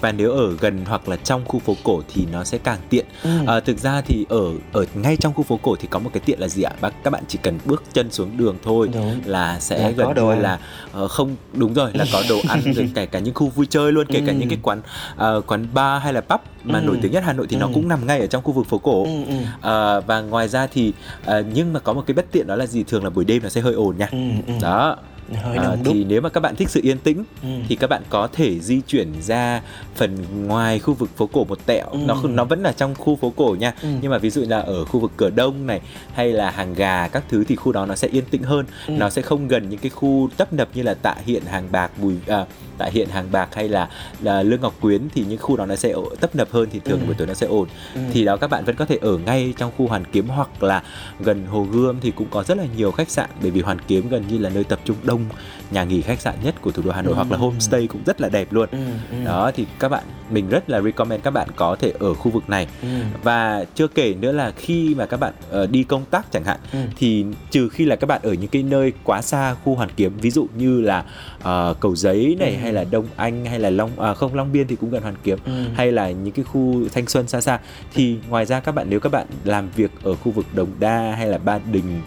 [0.00, 3.04] Và nếu ở gần hoặc là trong khu phố cổ thì nó sẽ càng tiện.
[3.22, 3.30] Ừ.
[3.46, 6.20] À, thực ra thì ở ở ngay trong khu phố cổ thì có một cái
[6.26, 6.72] tiện là gì ạ?
[6.80, 9.20] Bác các bạn chỉ cần bước chân xuống đường thôi Đúng.
[9.24, 10.58] là sẽ Là có gần như là
[10.92, 13.92] ờ, không đúng rồi là có đồ ăn rồi kể cả những khu vui chơi
[13.92, 14.38] luôn kể cả Ừ.
[14.38, 14.82] những cái quán
[15.16, 16.84] ờ, quán bar hay là pub mà Ừ.
[16.84, 17.70] nổi tiếng nhất Hà Nội thì nó Ừ.
[17.74, 19.04] cũng nằm ngay ở trong khu vực phố cổ.
[19.04, 19.34] Ừ, ừ.
[19.60, 20.92] Ờ, và ngoài ra thì
[21.24, 23.42] ờ, nhưng mà có một cái bất tiện đó là gì thường là buổi đêm
[23.42, 24.52] nó sẽ hơi ồn nha Ừ, ừ.
[24.62, 24.96] đó
[25.34, 27.48] hơi À, đông đúc thì nếu mà các bạn thích sự yên tĩnh Ừ.
[27.68, 29.62] thì các bạn có thể di chuyển ra
[29.94, 30.16] phần
[30.46, 31.98] ngoài khu vực phố cổ một tẹo Ừ.
[32.06, 33.88] nó nó vẫn là trong khu phố cổ nha Ừ.
[34.02, 35.80] nhưng mà ví dụ là ở khu vực cửa đông này
[36.14, 38.94] hay là hàng gà các thứ thì khu đó nó sẽ yên tĩnh hơn Ừ.
[38.98, 41.90] nó sẽ không gần những cái khu tấp nập như là tạ hiện hàng bạc
[42.02, 42.44] bùi à,
[42.78, 43.88] tạ hiện hàng bạc hay là,
[44.22, 47.00] là lương ngọc quyến thì những khu đó nó sẽ tấp nập hơn thì thường
[47.00, 47.06] Ừ.
[47.06, 48.00] buổi tối nó sẽ ổn Ừ.
[48.12, 50.82] thì đó các bạn vẫn có thể ở ngay trong khu hoàn kiếm hoặc là
[51.20, 54.08] gần hồ gươm thì cũng có rất là nhiều khách sạn bởi vì hoàn kiếm
[54.08, 55.19] gần như là nơi tập trung đông
[55.70, 57.16] nhà nghỉ khách sạn nhất của thủ đô Hà Nội Ừ.
[57.16, 58.78] hoặc là homestay cũng rất là đẹp luôn Ừ,
[59.10, 59.24] ừ.
[59.24, 62.48] đó thì các bạn mình rất là recommend các bạn có thể ở khu vực
[62.48, 62.88] này Ừ.
[63.22, 66.58] và chưa kể nữa là khi mà các bạn ờ, đi công tác chẳng hạn
[66.72, 66.78] Ừ.
[66.96, 70.12] thì trừ khi là các bạn ở những cái nơi quá xa khu hoàn kiếm
[70.20, 71.04] ví dụ như là
[71.42, 72.56] ờ, cầu giấy này Ừ.
[72.62, 75.16] hay là đông anh hay là long à, không long biên thì cũng gần hoàn
[75.22, 75.52] kiếm Ừ.
[75.74, 77.58] hay là những cái khu thanh xuân xa xa
[77.94, 81.14] thì ngoài ra các bạn nếu các bạn làm việc ở khu vực đồng đa
[81.18, 82.00] hay là ba đình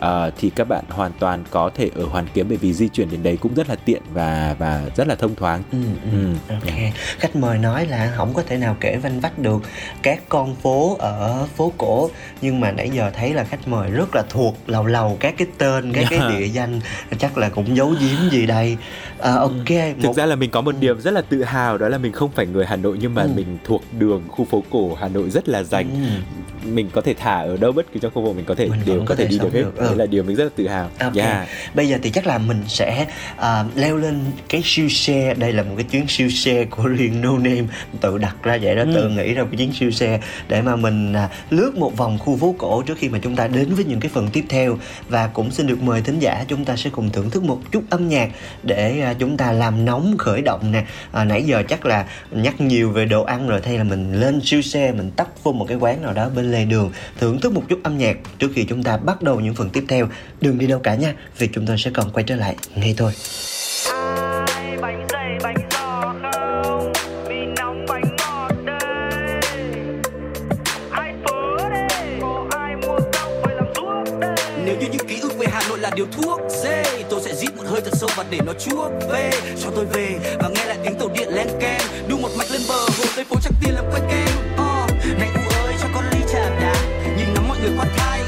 [0.00, 3.10] ờ, thì các bạn hoàn toàn có thể ở hoàn kiếm bởi vì di chuyển
[3.10, 5.78] đến đấy cũng rất là tiện và và rất là thông thoáng Ừ,
[6.12, 6.18] ừ.
[6.48, 6.54] Ừ.
[6.54, 6.74] Ok.
[7.18, 9.62] Khách mời nói là không có thể nào kể vanh vách được
[10.02, 12.10] các con phố ở phố cổ
[12.42, 15.46] nhưng mà nãy giờ thấy là khách mời rất là thuộc lầu lầu các cái
[15.58, 16.38] tên các cái Yeah.
[16.38, 16.80] địa danh
[17.18, 18.76] chắc là cũng giấu giếm gì đây.
[19.20, 19.66] À, ok.
[19.68, 22.12] Thực một- ra là mình có một điều rất là tự hào đó là mình
[22.12, 23.28] không phải người Hà Nội nhưng mà Ừ.
[23.36, 25.90] mình thuộc đường khu phố cổ Hà Nội rất là rành.
[25.90, 26.68] Ừ.
[26.70, 28.80] Mình có thể thả ở đâu bất cứ trong khu vực mình có thể Mình
[28.86, 29.60] đều có thể thể đi được hết.
[29.60, 29.89] được, ừ.
[29.90, 30.90] Đấy là điều mình rất là tự hào.
[31.00, 31.16] Ok.
[31.16, 31.48] Yeah.
[31.74, 35.34] Bây giờ thì chắc là mình sẽ à, leo lên cái siêu xe.
[35.34, 37.62] Đây là một cái chuyến siêu xe của riêng No Name
[38.00, 38.92] tự đặt ra vậy đó, Ừ.
[38.94, 42.18] tự nghĩ ra một cái chuyến siêu xe để mà mình à, lướt một vòng
[42.18, 44.78] khu phố cổ trước khi mà chúng ta đến với những cái phần tiếp theo
[45.08, 47.82] và cũng xin được mời thính giả chúng ta sẽ cùng thưởng thức một chút
[47.90, 48.28] âm nhạc
[48.62, 50.84] để à, chúng ta làm nóng khởi động nè.
[51.12, 54.40] À, nãy giờ chắc là nhắc nhiều về đồ ăn rồi thay là mình lên
[54.44, 57.52] siêu xe mình tấp vô một cái quán nào đó bên lề đường thưởng thức
[57.52, 60.08] một chút âm nhạc trước khi chúng ta bắt đầu những phần tiếp theo.
[60.40, 63.12] Đừng đi đâu cả nha vì chúng tôi sẽ còn quay trở lại ngay thôi.
[64.46, 66.92] Ai bánh dày bánh giò không?
[67.28, 69.40] Mì nóng bánh ngọt đây.
[70.90, 72.18] Ai phớ đây?
[72.20, 74.34] Có ai mua cốc về làm thuốc đây?
[74.64, 77.56] Nếu như những ký ức về Hà Nội là điều thuốc dê Tôi sẽ rít
[77.56, 79.30] một hơi thật sâu và để nó chuốc về.
[79.62, 81.80] Cho tôi về và nghe lại tiếng tàu điện len keng.
[82.08, 84.28] Đu một mạch lên bờ hồ tây phố chắc tiền làm quen kem.
[84.54, 86.74] Uh, Này u ơi cho con ly trà đá.
[87.16, 88.19] Nhìn ngắm mọi người khoan thai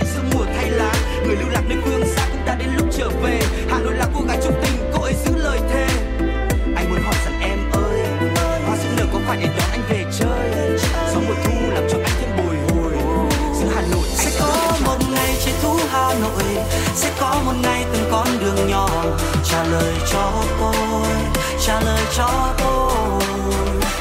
[1.27, 3.41] Người lưu lạc nơi phương xa cũng đã đến lúc trở về.
[3.69, 5.87] Hà Nội là cô gái trung tình, cô ấy giữ lời thề.
[6.77, 8.01] Anh muốn hỏi rằng em ơi,
[8.67, 10.79] Hoa sẽ nở có phải để đón anh về chơi?
[11.15, 12.93] Gió mùa thu làm cho anh thêm bồi hồi.
[13.61, 16.65] Giữa Hà Nội sẽ có một ngày trên thú Hà Nội.
[16.95, 18.89] Sẽ có một ngày từng con đường nhỏ.
[19.45, 21.07] Trả lời cho tôi,
[21.67, 23.23] Trả lời cho tôi.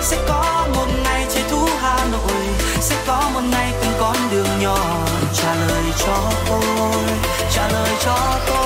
[0.02, 2.48] Sẽ có một ngày trên thú Hà Nội.
[2.80, 4.78] Sẽ có một ngày từng con đường nhỏ.
[5.34, 7.04] Trả lời cho tôi
[7.52, 8.61] Trả lời cho tôi.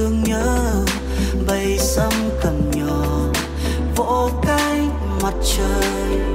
[0.00, 0.84] Thương nhớ
[1.46, 3.04] bay sâm cầm nhỏ
[3.96, 4.88] vỗ cánh
[5.22, 6.29] mặt trời.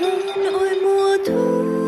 [0.00, 1.85] Nỗi Nội mùa thu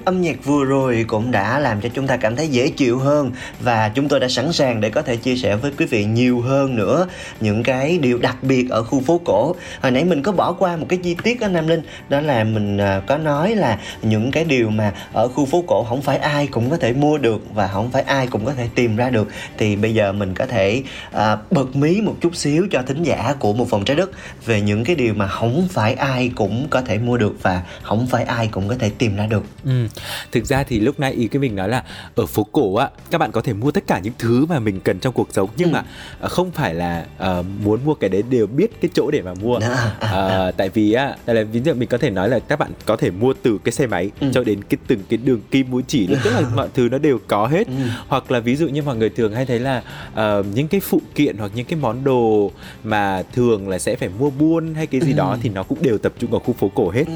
[0.00, 2.98] Chút âm nhạc vừa rồi cũng đã làm cho chúng ta cảm thấy dễ chịu
[2.98, 6.04] hơn và chúng tôi đã sẵn sàng để có thể chia sẻ với quý vị
[6.04, 7.06] nhiều hơn nữa
[7.40, 9.54] những cái điều đặc biệt ở khu phố cổ.
[9.82, 12.44] Hồi nãy mình có bỏ qua một cái chi tiết ở Nam Linh, đó là
[12.44, 16.18] mình à, có nói là những cái điều mà ở khu phố cổ không phải
[16.18, 19.10] ai cũng có thể mua được và không phải ai cũng có thể tìm ra
[19.10, 20.82] được thì bây giờ mình có thể
[21.12, 24.10] à, bật mí một chút xíu cho thính giả của một phòng trái đất
[24.46, 28.06] về những cái điều mà không phải ai cũng có thể mua được và không
[28.06, 29.44] phải ai cũng có thể tìm ra được.
[29.64, 29.86] Ừ.
[30.32, 33.18] Thực ra thì lúc nãy ý cái mình nói là ở phố cổ á các
[33.18, 35.68] bạn có thể mua tất cả những thứ mà mình cần trong cuộc sống nhưng
[35.68, 35.72] Ừ.
[35.72, 35.82] mà
[36.20, 39.34] ờ, không phải là ờ, muốn mua cái đấy đều biết cái chỗ để mà
[39.34, 39.56] mua.
[39.56, 39.68] À,
[40.00, 42.58] à, Ờ, tại vì á, tại là ví dụ mình có thể nói là các
[42.58, 44.30] bạn có thể mua từ cái xe máy Ừ.
[44.34, 47.18] cho đến cái từng cái đường kim mũi chỉ tức là mọi thứ nó đều
[47.28, 47.66] có hết.
[47.66, 47.72] Ừ.
[48.08, 49.82] Hoặc là ví dụ như mọi người thường hay thấy là
[50.14, 52.50] ờ, những cái phụ kiện hoặc những cái món đồ
[52.84, 55.16] mà thường là sẽ phải mua buôn hay cái gì Ừ.
[55.16, 57.04] đó thì nó cũng đều tập trung ở khu phố cổ hết.
[57.06, 57.12] Ừ.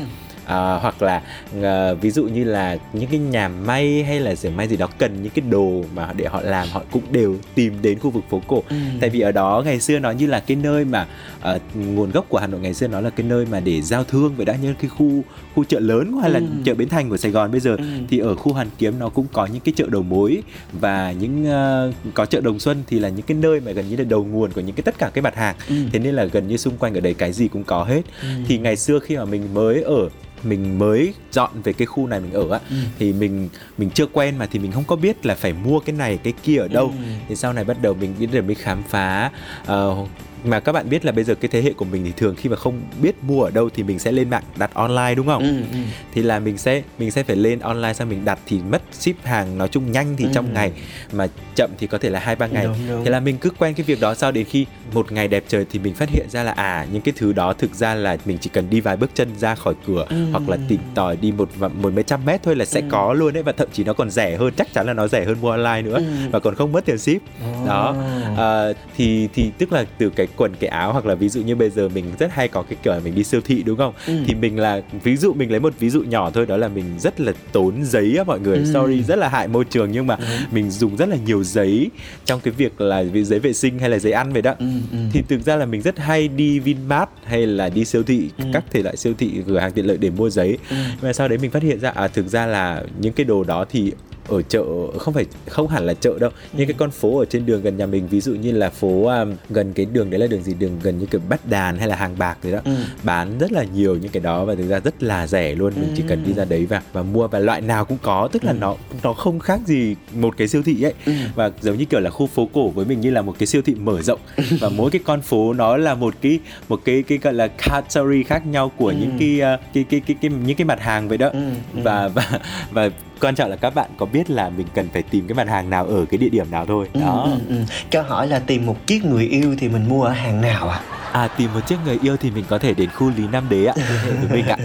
[0.47, 1.23] À, hoặc là
[1.63, 4.89] ờ, ví dụ như là những cái nhà may hay là xưởng may gì đó
[4.99, 8.25] cần những cái đồ mà để họ làm họ cũng đều tìm đến khu vực
[8.31, 8.77] phố cổ Ừ.
[9.01, 11.07] tại vì ở đó ngày xưa nó như là cái nơi mà
[11.41, 14.05] ờ, nguồn gốc của Hà Nội ngày xưa nó là cái nơi mà để giao
[14.05, 16.47] thương vậy đã như cái khu khu chợ lớn hay là Ừ.
[16.65, 17.85] chợ Bến Thành của Sài Gòn bây giờ Ừ.
[18.09, 21.47] thì ở khu Hoàn Kiếm nó cũng có những cái chợ đầu mối và những
[21.47, 24.25] ờ, có chợ Đồng Xuân thì là những cái nơi mà gần như là đầu
[24.25, 25.75] nguồn của những cái tất cả cái mặt hàng Ừ.
[25.93, 28.29] thế nên là gần như xung quanh ở đây cái gì cũng có hết Ừ.
[28.49, 30.09] thì ngày xưa khi mà mình mới ở
[30.45, 32.77] mình mới dọn về cái khu này mình ở á Ừ.
[32.99, 35.97] thì mình mình chưa quen mà thì mình không có biết là phải mua cái
[35.97, 37.05] này cái kia ở đâu Ừ.
[37.29, 39.31] thì sau này bắt đầu mình biết được mới khám phá
[39.67, 39.97] ờ,
[40.45, 42.49] mà các bạn biết là bây giờ cái thế hệ của mình thì thường khi
[42.49, 45.43] mà không biết mua ở đâu thì mình sẽ lên mạng đặt online đúng không
[45.43, 45.57] Ừ.
[45.73, 45.79] Ừ.
[46.15, 49.25] thì là mình sẽ mình sẽ phải lên online xong mình đặt thì mất ship
[49.25, 50.31] hàng nói chung nhanh thì Ừ.
[50.35, 50.73] trong ngày
[51.13, 51.27] mà
[51.57, 53.05] chậm thì có thể là hai ba ngày Đúng, đúng.
[53.05, 55.67] thế là mình cứ quen cái việc đó sau đến khi một ngày đẹp trời
[55.71, 58.39] thì mình phát hiện ra là à những cái thứ đó thực ra là mình
[58.41, 60.25] chỉ cần đi vài bước chân ra khỏi cửa Ừ.
[60.33, 62.87] hoặc là tìm tòi đi một một mấy trăm mét thôi là sẽ Ừ.
[62.91, 65.25] có luôn đấy và thậm chí nó còn rẻ hơn chắc chắn là nó rẻ
[65.25, 66.05] hơn mua online nữa Ừ.
[66.33, 67.21] và còn không mất tiền ship
[67.67, 67.97] đó
[68.37, 71.57] Ờ, thì thì tức là từ cái quần cái áo hoặc là ví dụ như
[71.57, 73.95] bây giờ mình rất hay có cái kiểu là mình đi siêu thị đúng không
[74.07, 74.15] Ừ.
[74.27, 76.85] thì mình là ví dụ mình lấy một ví dụ nhỏ thôi đó là mình
[76.99, 78.65] rất là tốn giấy á mọi người Ừ.
[78.75, 80.19] sorry rất là hại môi trường nhưng mà
[80.53, 81.91] mình dùng rất là nhiều giấy
[82.25, 84.67] trong cái việc là giấy vệ sinh hay là giấy ăn vậy đó Ừ.
[84.93, 84.99] Ừ.
[85.13, 88.45] thì thực ra là mình rất hay đi Vinmart hay là đi siêu thị Ừ.
[88.53, 90.77] các thể loại siêu thị cửa hàng tiện lợi để mua giấy Ừ.
[91.01, 93.65] và sau đấy mình phát hiện ra à thực ra là những cái đồ đó
[93.71, 93.93] thì
[94.29, 94.63] ở chợ
[94.99, 97.77] không phải không hẳn là chợ đâu những cái con phố ở trên đường gần
[97.77, 100.55] nhà mình ví dụ như là phố um, gần cái đường đấy là đường gì
[100.55, 102.71] đường gần như kiểu bắt đàn hay là hàng bạc rồi đó Ừ.
[103.03, 105.93] bán rất là nhiều những cái đó và thực ra rất là rẻ luôn mình
[105.97, 108.53] chỉ cần đi ra đấy và và mua và loại nào cũng có tức là
[108.53, 111.13] nó nó không khác gì một cái siêu thị ấy Ừ.
[111.35, 113.63] và giống như kiểu là khu phố cổ với mình như là một cái siêu
[113.63, 114.21] thị mở rộng
[114.61, 118.23] và mỗi cái con phố nó là một cái một cái cái gọi là category
[118.23, 118.95] khác nhau của Ừ.
[119.01, 121.39] những cái, uh, cái, cái cái cái những cái mặt hàng vậy đó Ừ,
[121.75, 121.81] ừ.
[121.85, 122.91] và và và
[123.25, 125.71] quan trọng là các bạn có biết là mình cần phải tìm cái mặt hàng
[125.71, 127.57] nào ở cái địa điểm nào thôi Ừ, đó ừ, ừ.
[127.91, 130.81] Cho hỏi là tìm một chiếc người yêu thì mình mua ở hàng nào ạ?
[131.13, 133.65] à tìm một chiếc người yêu thì mình có thể đến khu lý nam đế
[133.67, 133.75] ạ
[134.21, 134.57] với mình ạ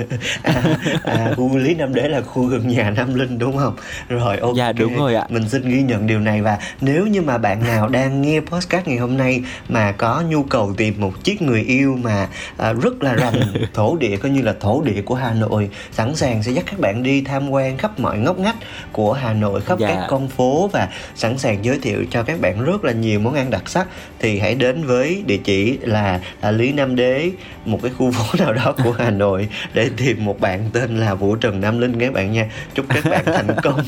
[0.44, 0.64] à,
[1.04, 3.76] à, khu Lý Nam Đế là khu gần nhà Nam Linh đúng không?
[4.10, 4.56] Rồi ok.
[4.56, 5.26] Dạ, đúng rồi ạ.
[5.30, 8.88] Mình xin ghi nhận điều này và nếu như mà bạn nào đang nghe podcast
[8.88, 13.04] ngày hôm nay mà có nhu cầu tìm một chiếc người yêu mà à, rất
[13.04, 13.36] là rành
[13.74, 16.80] thổ địa coi như là thổ địa của Hà Nội, sẵn sàng sẽ dắt các
[16.80, 18.49] bạn đi tham quan khắp mọi ngóc ngách
[18.92, 19.88] của Hà Nội, khắp Dạ.
[19.88, 23.34] các con phố và sẵn sàng giới thiệu cho các bạn rất là nhiều món
[23.34, 23.88] ăn đặc sắc.
[24.20, 27.30] Thì hãy đến với địa chỉ là à, Lý Nam Đế
[27.66, 31.14] một cái khu phố nào đó của Hà Nội để tìm một bạn tên là
[31.14, 32.50] Vũ Trần Nam Linh các bạn nha.
[32.74, 33.84] Chúc các bạn thành công.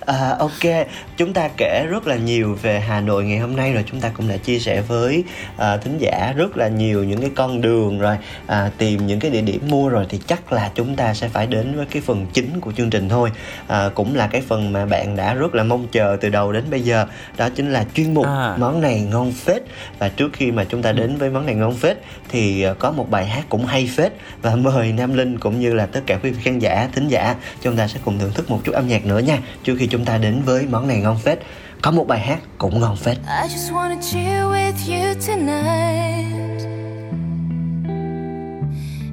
[0.00, 0.86] À, ok
[1.16, 4.10] chúng ta kể rất là nhiều về Hà Nội ngày hôm nay rồi chúng ta
[4.16, 5.24] cũng đã chia sẻ với
[5.56, 9.30] à, thính giả rất là nhiều những cái con đường rồi à, tìm những cái
[9.30, 12.26] địa điểm mua rồi thì chắc là chúng ta sẽ phải đến với cái phần
[12.32, 13.30] chính của chương trình thôi.
[13.66, 16.64] À, cũng là cái phần mà bạn đã rất là mong chờ từ đầu đến
[16.70, 18.54] bây giờ đó chính là chuyên mục À.
[18.58, 19.62] món này ngon phết
[19.98, 21.96] và trước khi mà chúng ta đến với món này ngon phết
[22.28, 25.74] thì à, có một bài hát cũng hay phết và mời Nam Linh cũng như
[25.74, 28.50] là tất cả quý vị khán giả thính giả chúng ta sẽ cùng thưởng thức
[28.50, 31.18] một chút âm nhạc nữa nha trước khi chúng ta đến với món này ngon
[31.18, 31.38] phết
[31.82, 36.26] có một bài hát cũng ngon phết I just wanna chill with you tonight.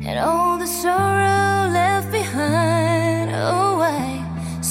[0.07, 3.31] And all the sorrow left behind.
[3.31, 3.66] Oh,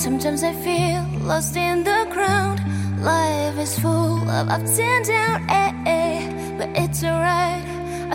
[0.07, 2.59] sometimes I feel lost in the crowd.
[3.01, 6.21] Life is full of ups and downs, eh, eh,
[6.57, 7.65] but it's alright.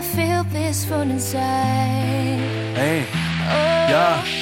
[0.00, 2.40] feel peaceful inside.
[2.78, 3.04] Ê,
[3.44, 4.41] Oh, yeah.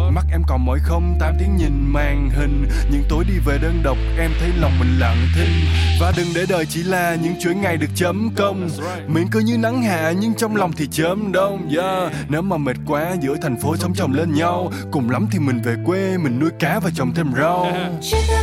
[0.09, 1.17] Mắt em còn mỏi không?
[1.19, 2.69] Tám tiếng nhìn màn hình.
[2.91, 5.65] Những tối đi về đơn độc Em thấy lòng mình lặng thinh.
[5.99, 8.69] Và đừng để đời chỉ là những chuỗi ngày được chấm công.
[9.07, 11.69] Miệng cứ như nắng hạ Nhưng trong lòng thì chớm đông.
[11.75, 12.13] Yeah.
[12.29, 14.71] Nếu mà mệt quá giữa thành phố sống chồng lên nhau.
[14.91, 17.65] Cùng lắm thì mình về quê Mình nuôi cá và trồng thêm rau.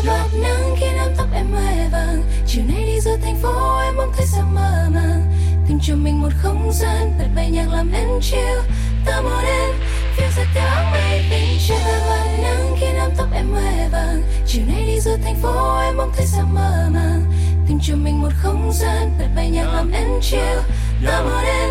[0.07, 2.23] Bạc nắng khi nắm tóc em hoe vàng.
[2.47, 5.23] Chiều nay đi giữa thành phố em mong thấy sao mơ màng.
[5.69, 8.61] Tìm cho mình một không gian bật bài nhạc làm em chill.
[9.07, 9.75] Ta một em
[10.19, 13.89] phiêu giật theo áng mây bên trên ta vẫn nắng khi nắm tóc em hoe
[13.93, 14.23] vàng.
[14.47, 17.25] Chiều nay đi giữa thành phố, em mong thấy sao mơ màng.
[17.69, 20.59] Tìm cho mình một không gian bật bài nhạc làm em chill.
[21.07, 21.71] Ta muốn em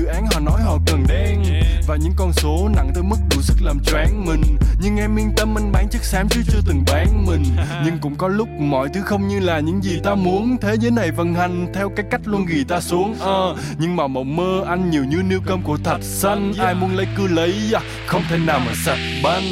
[0.05, 1.43] án họ nói họ cần đen.
[1.87, 4.41] Và những con số nặng tới mức đủ sức làm choáng mình.
[4.81, 7.43] Nhưng em yên tâm anh bán chất xám chứ chưa từng bán mình.
[7.85, 10.57] Nhưng cũng có lúc mọi thứ không như là những gì ta muốn.
[10.61, 14.07] Thế giới này vận hành theo cái cách luôn ghi ta xuống Ờ, Nhưng mà
[14.07, 16.53] mộng mơ anh nhiều như niêu cơm của thạch xanh.
[16.59, 19.43] Ai muốn lấy cứ lấy, yeah, không thể nào mà sạch banh.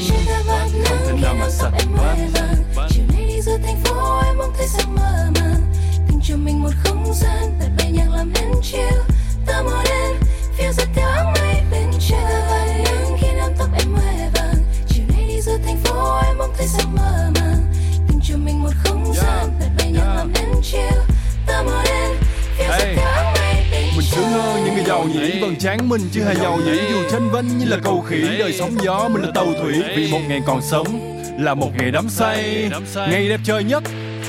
[0.83, 1.97] Nắng thể nào mà sạch banh.
[1.97, 5.62] hoe vàng Chiều nay đi giữa thành phố em mong thấy sao mơ màng.
[6.07, 8.97] Tìm cho mình một không gian bật bài nhạc làm em chill.
[9.45, 10.15] Ta một em
[10.60, 14.56] phiêu ra theo áng mây bên áo bạc nắng khi nắm tóc em hoe vàng.
[14.88, 17.63] Chiều nay đi giữa thành phố em mong thấy sao mơ màng.
[18.08, 21.00] Tìm cho mình một không gian bật bài nhạc làm em chill
[21.48, 22.12] Ta một em
[22.58, 22.95] phiêu Hey.
[22.95, 26.24] theo áng mây bên Mình sướng hơn những người giàu nhỉ Vầng trán mình chưa
[26.24, 29.32] hề giàu nhỉ Dù tranh vinh như là cầu khỉ Đời sóng gió mình là
[29.36, 29.74] tàu thủy.
[29.95, 32.69] Vì một ngày còn sống Là một ngày đắm say.
[32.95, 33.84] Ngày đẹp trời nhất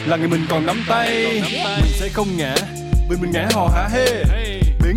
[0.06, 1.24] Là ngày mình còn nắm tay.
[1.64, 2.54] Mình sẽ không ngã
[3.10, 4.06] Vì mình ngã hò hả hê.
[4.06, 4.39] Biển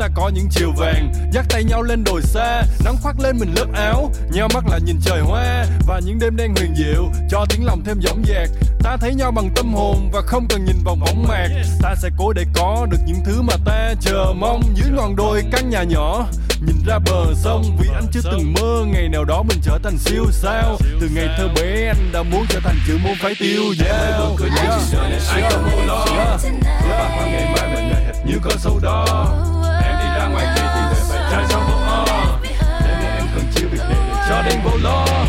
[0.00, 3.54] ta có những chiều vàng Dắt tay nhau lên đồi xa Nắng khoác lên mình
[3.56, 7.44] lớp áo Nheo mắt là nhìn trời hoa Và những đêm đen huyền diệu Cho
[7.48, 8.48] tiếng lòng thêm dõng dạc
[8.82, 11.48] Ta thấy nhau bằng tâm hồn Và không cần nhìn vào bóng mạc
[11.82, 15.42] Ta sẽ cố để có được những thứ mà ta chờ mong Dưới ngọn đồi
[15.52, 16.26] căn nhà nhỏ
[16.66, 19.98] Nhìn ra bờ sông Vì anh chưa từng mơ Ngày nào đó mình trở thành
[19.98, 23.62] siêu sao Từ ngày thơ bé anh đã muốn trở thành chữ môn phái tiêu
[23.78, 24.36] dao
[25.30, 26.06] Ai không buồn lo.
[26.88, 29.59] Và ngày mai mình lại hệt như cơn sâu đó
[31.30, 32.38] trai trong bộ o
[32.80, 35.19] Thế nên em cần chiêu việc này để cho đến vô lo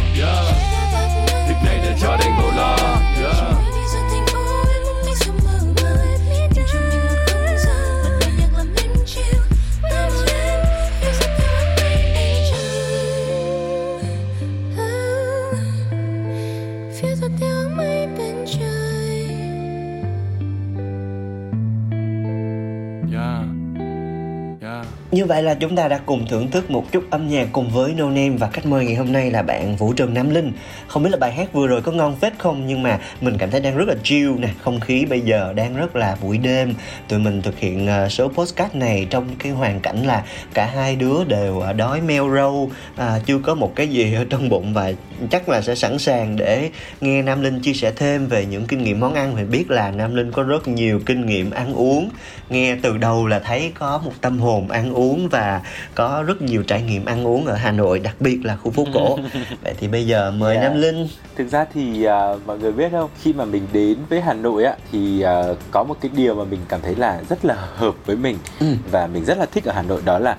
[25.12, 27.94] Như vậy là chúng ta đã cùng thưởng thức một chút âm nhạc cùng với
[27.94, 30.52] No Name và khách mời ngày hôm nay là bạn Vũ Trần Nam Linh.
[30.88, 33.52] Không biết là bài hát vừa rồi có ngon phết không nhưng mà mình cảm
[33.52, 36.74] thấy đang rất là chill nè, không khí bây giờ đang rất là buổi đêm.
[37.08, 40.96] Tụi mình thực hiện ờ, số postcard này trong cái hoàn cảnh là cả hai
[40.96, 44.74] đứa đều ờ, đói meo râu, à, chưa có một cái gì ở trong bụng
[44.74, 44.92] và
[45.30, 46.70] chắc là sẽ sẵn sàng để
[47.02, 49.36] nghe Nam Linh chia sẻ thêm về những kinh nghiệm món ăn.
[49.36, 52.10] Mình biết là Nam Linh có rất nhiều kinh nghiệm ăn uống.
[52.50, 55.01] Nghe từ đầu là thấy có một tâm hồn ăn uống
[55.32, 55.62] và
[55.96, 58.86] có rất nhiều trải nghiệm ăn uống ở Hà Nội, đặc biệt là khu phố
[58.94, 59.20] cổ.
[59.64, 60.72] Vậy thì bây giờ mời Yeah.
[60.72, 61.08] Nam Linh.
[61.36, 64.64] Thực ra thì à, mọi người biết không, khi mà mình đến với Hà Nội
[64.64, 67.96] á thì à, có một cái điều mà mình cảm thấy là rất là hợp
[68.06, 68.66] với mình Ừ.
[68.92, 70.36] và mình rất là thích ở Hà Nội đó là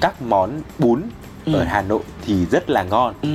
[0.00, 1.02] các món bún
[1.46, 1.54] Ừ.
[1.54, 3.14] ở Hà Nội thì rất là ngon.
[3.22, 3.28] Ừ.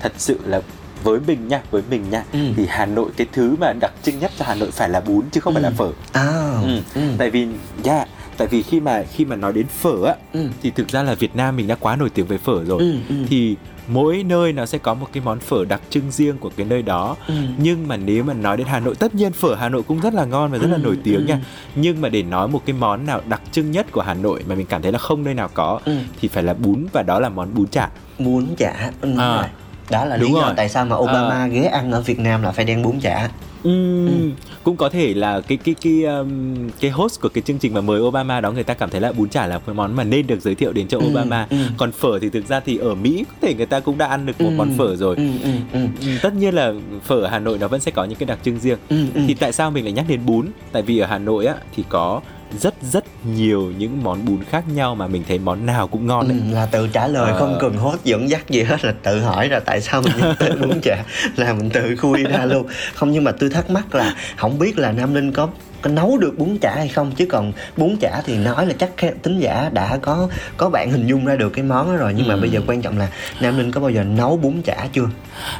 [0.00, 0.60] Thật sự là
[1.04, 2.38] với mình nha, với mình nha Ừ.
[2.56, 5.22] thì Hà Nội cái thứ mà đặc trưng nhất cho Hà Nội phải là bún
[5.32, 5.74] chứ không phải là Ừ.
[5.78, 5.90] phở.
[6.12, 6.52] À.
[6.64, 6.80] Ừ.
[6.94, 7.00] Ừ.
[7.18, 7.46] Tại vì
[7.84, 8.08] yeah,
[8.38, 10.48] tại vì khi mà khi mà nói đến phở á Ừ.
[10.62, 12.78] thì thực ra là Việt Nam mình đã quá nổi tiếng với phở rồi.
[12.78, 13.14] Ừ, ừ.
[13.28, 13.56] Thì
[13.88, 16.82] mỗi nơi nó sẽ có một cái món phở đặc trưng riêng của cái nơi
[16.82, 17.16] đó.
[17.28, 17.34] Ừ.
[17.58, 20.14] Nhưng mà nếu mà nói đến Hà Nội, tất nhiên phở Hà Nội cũng rất
[20.14, 21.24] là ngon và rất là Ừ, nổi tiếng ừ.
[21.28, 21.40] nha.
[21.74, 24.54] Nhưng mà để nói một cái món nào đặc trưng nhất của Hà Nội mà
[24.54, 25.96] mình cảm thấy là không nơi nào có Ừ.
[26.20, 27.88] thì phải là bún và đó là món bún chả.
[28.18, 29.50] bún chả ừ, À.
[29.90, 30.52] đó là Đúng lý do rồi.
[30.56, 31.46] tại sao mà Obama À.
[31.46, 33.28] ghé ăn ở Việt Nam là phải đem bún chả
[33.62, 34.32] Ừm,
[34.64, 37.80] cũng có thể là cái cái cái um, cái host của cái chương trình mà
[37.80, 40.26] mời Obama đó người ta cảm thấy là bún chả là cái món mà nên
[40.26, 41.46] được giới thiệu đến cho Ừ, Obama.
[41.50, 41.56] ừ.
[41.76, 44.26] Còn phở thì thực ra thì ở Mỹ có thể người ta cũng đã ăn
[44.26, 45.16] được một Ừ, món phở rồi.
[45.16, 45.80] ừ, ừ, ừ.
[46.00, 46.72] Ừ, tất nhiên là
[47.04, 48.78] phở ở Hà Nội nó vẫn sẽ có những cái đặc trưng riêng.
[48.88, 49.20] Ừ, ừ.
[49.28, 50.46] Thì tại sao mình lại nhắc đến bún?
[50.72, 52.20] Tại vì ở Hà Nội á thì có
[52.60, 56.26] rất rất nhiều những món bún khác nhau mà mình thấy món nào cũng ngon
[56.28, 56.40] Ừ, đấy.
[56.52, 57.38] là tự trả lời Ờ.
[57.38, 60.36] không cần host dẫn dắt gì hết là tự hỏi là tại sao mình nhắc
[60.38, 61.04] tới bún chả
[61.36, 64.78] là mình tự khui ra luôn không nhưng mà tôi thắc mắc là không biết
[64.78, 65.48] là Nam Linh có
[65.82, 68.90] có nấu được bún chả hay không chứ còn bún chả thì nói là chắc
[69.22, 72.28] tính giả đã có có bạn hình dung ra được cái món đó rồi nhưng
[72.28, 72.40] mà Ừ.
[72.40, 73.08] bây giờ quan trọng là
[73.40, 75.06] Nam Linh có bao giờ nấu bún chả chưa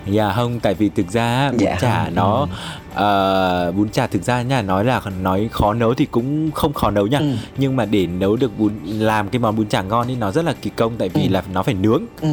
[0.07, 2.47] Dạ không, tại vì thực ra bún Dạ chả không, nó
[2.95, 6.91] ờ, bún chả thực ra nha nói là nói khó nấu thì cũng không khó
[6.91, 7.19] nấu nha.
[7.19, 7.33] Ừ.
[7.57, 10.45] Nhưng mà để nấu được bún làm cái món bún chả ngon thì nó rất
[10.45, 11.29] là kỳ công tại vì Ừ.
[11.33, 12.03] là nó phải nướng.
[12.21, 12.29] ừ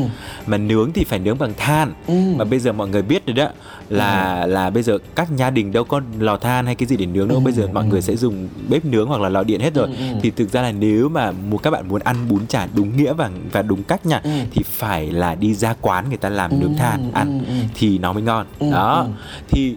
[0.45, 1.93] Mà nướng thì phải nướng bằng than.
[2.07, 2.13] Ừ.
[2.35, 3.47] Mà bây giờ mọi người biết rồi đó
[3.89, 7.05] là là bây giờ các gia đình đâu có lò than hay cái gì để
[7.05, 7.37] nướng đâu.
[7.37, 7.87] Ừ, Bây giờ mọi ừ.
[7.89, 9.87] người sẽ dùng bếp nướng hoặc là lò điện hết rồi.
[9.87, 10.05] Ừ, ừ.
[10.21, 13.13] Thì thực ra là nếu mà muốn các bạn muốn ăn bún chả đúng nghĩa
[13.13, 14.29] và và đúng cách nha Ừ.
[14.51, 17.53] thì phải là đi ra quán người ta làm nướng than ăn ừ, ừ.
[17.75, 19.11] thì nó mới ngon Ừ, đó ừ.
[19.47, 19.75] thì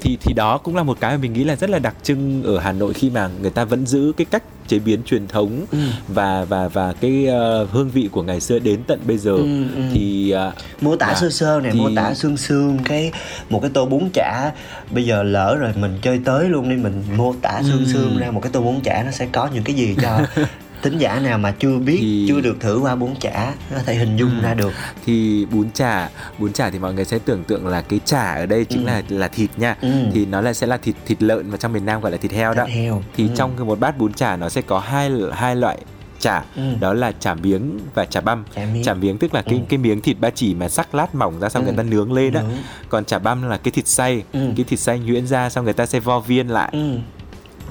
[0.00, 2.42] thì thì đó cũng là một cái mà mình nghĩ là rất là đặc trưng
[2.42, 5.64] ở Hà Nội khi mà người ta vẫn giữ cái cách chế biến truyền thống
[5.72, 5.78] Ừ.
[6.08, 9.64] và và và cái ờ, hương vị của ngày xưa đến tận bây giờ Ừ,
[9.76, 9.82] ừ.
[9.92, 11.14] thì ờ, mô tả Dạ.
[11.20, 13.12] sơ sơ này Thì- mô tả xương xương cái
[13.50, 14.50] một cái tô bún chả
[14.90, 17.86] bây giờ lỡ rồi mình chơi tới luôn đi mình mô tả xương Ừm.
[17.92, 20.20] xương ra một cái tô bún chả nó sẽ có những cái gì cho
[20.84, 23.94] tính giả nào mà chưa biết Thì- chưa được thử qua bún chả có thể
[23.94, 24.42] hình dung Ừm.
[24.42, 24.72] ra được
[25.06, 26.08] thì bún chả
[26.38, 28.86] bún chả thì mọi người sẽ tưởng tượng là cái chả ở đây chính Ừ.
[28.86, 29.88] là là thịt nha Ừ.
[30.14, 32.32] thì nó là sẽ là thịt thịt lợn mà trong miền Nam gọi là thịt
[32.32, 33.02] heo đó Thịt heo.
[33.16, 33.34] thì Ừ.
[33.36, 35.78] trong một bát bún chả nó sẽ có hai hai loại
[36.20, 36.62] chả Ừ.
[36.80, 38.82] đó là chả miếng và chả băm Chả miếng.
[38.84, 39.60] chả miếng tức là cái Ừ.
[39.68, 41.66] cái miếng thịt ba chỉ mà sắc lát mỏng ra xong Ừ.
[41.66, 42.40] người ta nướng lên đó
[42.88, 44.40] còn chả băm là cái thịt xay Ừ.
[44.56, 46.98] cái thịt xay nhuyễn ra xong người ta sẽ vo viên lại ừ.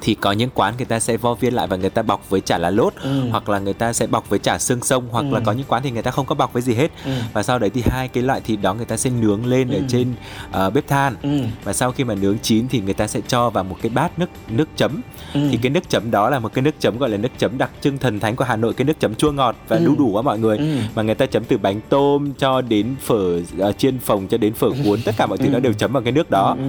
[0.02, 2.42] Thì có những quán người ta sẽ vo viên lại và người ta bọc với
[2.42, 3.22] chả lá lốt Ừ.
[3.32, 5.44] hoặc là người ta sẽ bọc với chả xương sông hoặc là Ừ.
[5.46, 7.12] có những quán thì người ta không có bọc với gì hết Ừ.
[7.34, 9.76] và sau đấy thì hai cái loại thịt đó người ta sẽ nướng lên ở
[9.78, 9.84] Ừ.
[9.88, 10.14] trên
[10.52, 11.30] ờ, bếp than Ừ.
[11.64, 14.20] và sau khi mà nướng chín thì người ta sẽ cho vào một cái bát
[14.20, 15.02] nước nước chấm
[15.34, 15.40] Ừ.
[15.52, 17.70] thì cái nước chấm đó là một cái nước chấm gọi là nước chấm đặc
[17.82, 19.86] trưng thần thánh của Hà Nội cái nước chấm chua ngọt và Ừ.
[19.86, 20.66] đu đủ á mọi người Ừ.
[20.96, 24.54] mà người ta chấm từ bánh tôm cho đến phở ờ, chiên phồng cho đến
[24.54, 25.50] phở cuốn tất cả mọi thứ Ừ.
[25.50, 26.64] nó đều chấm vào cái nước đó Ừ.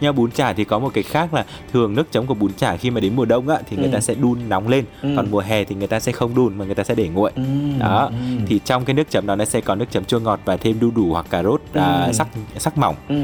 [0.00, 2.69] nhưng bún chả thì có một cái khác là thường nước chấm của bún chả
[2.76, 3.92] khi mà đến mùa đông á thì người Ừ.
[3.92, 5.08] ta sẽ đun nóng lên Ừ.
[5.16, 7.30] còn mùa hè thì người ta sẽ không đun mà người ta sẽ để nguội
[7.34, 7.42] Ừ.
[7.78, 8.12] đó Ừ.
[8.46, 10.80] thì trong cái nước chấm đó nó sẽ có nước chấm chua ngọt và thêm
[10.80, 12.12] đu đủ hoặc cà rốt à, Ừ.
[12.12, 13.22] sắc sắc mỏng Ừ.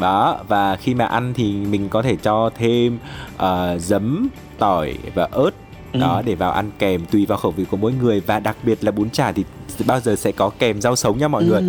[0.00, 2.98] đó và khi mà ăn thì mình có thể cho thêm
[3.36, 5.50] ờ, giấm tỏi và ớt
[5.92, 6.00] Ừ.
[6.00, 8.84] đó để vào ăn kèm tùy vào khẩu vị của mỗi người và đặc biệt
[8.84, 9.44] là bún chả thì
[9.86, 11.62] bao giờ sẽ có kèm rau sống nha mọi người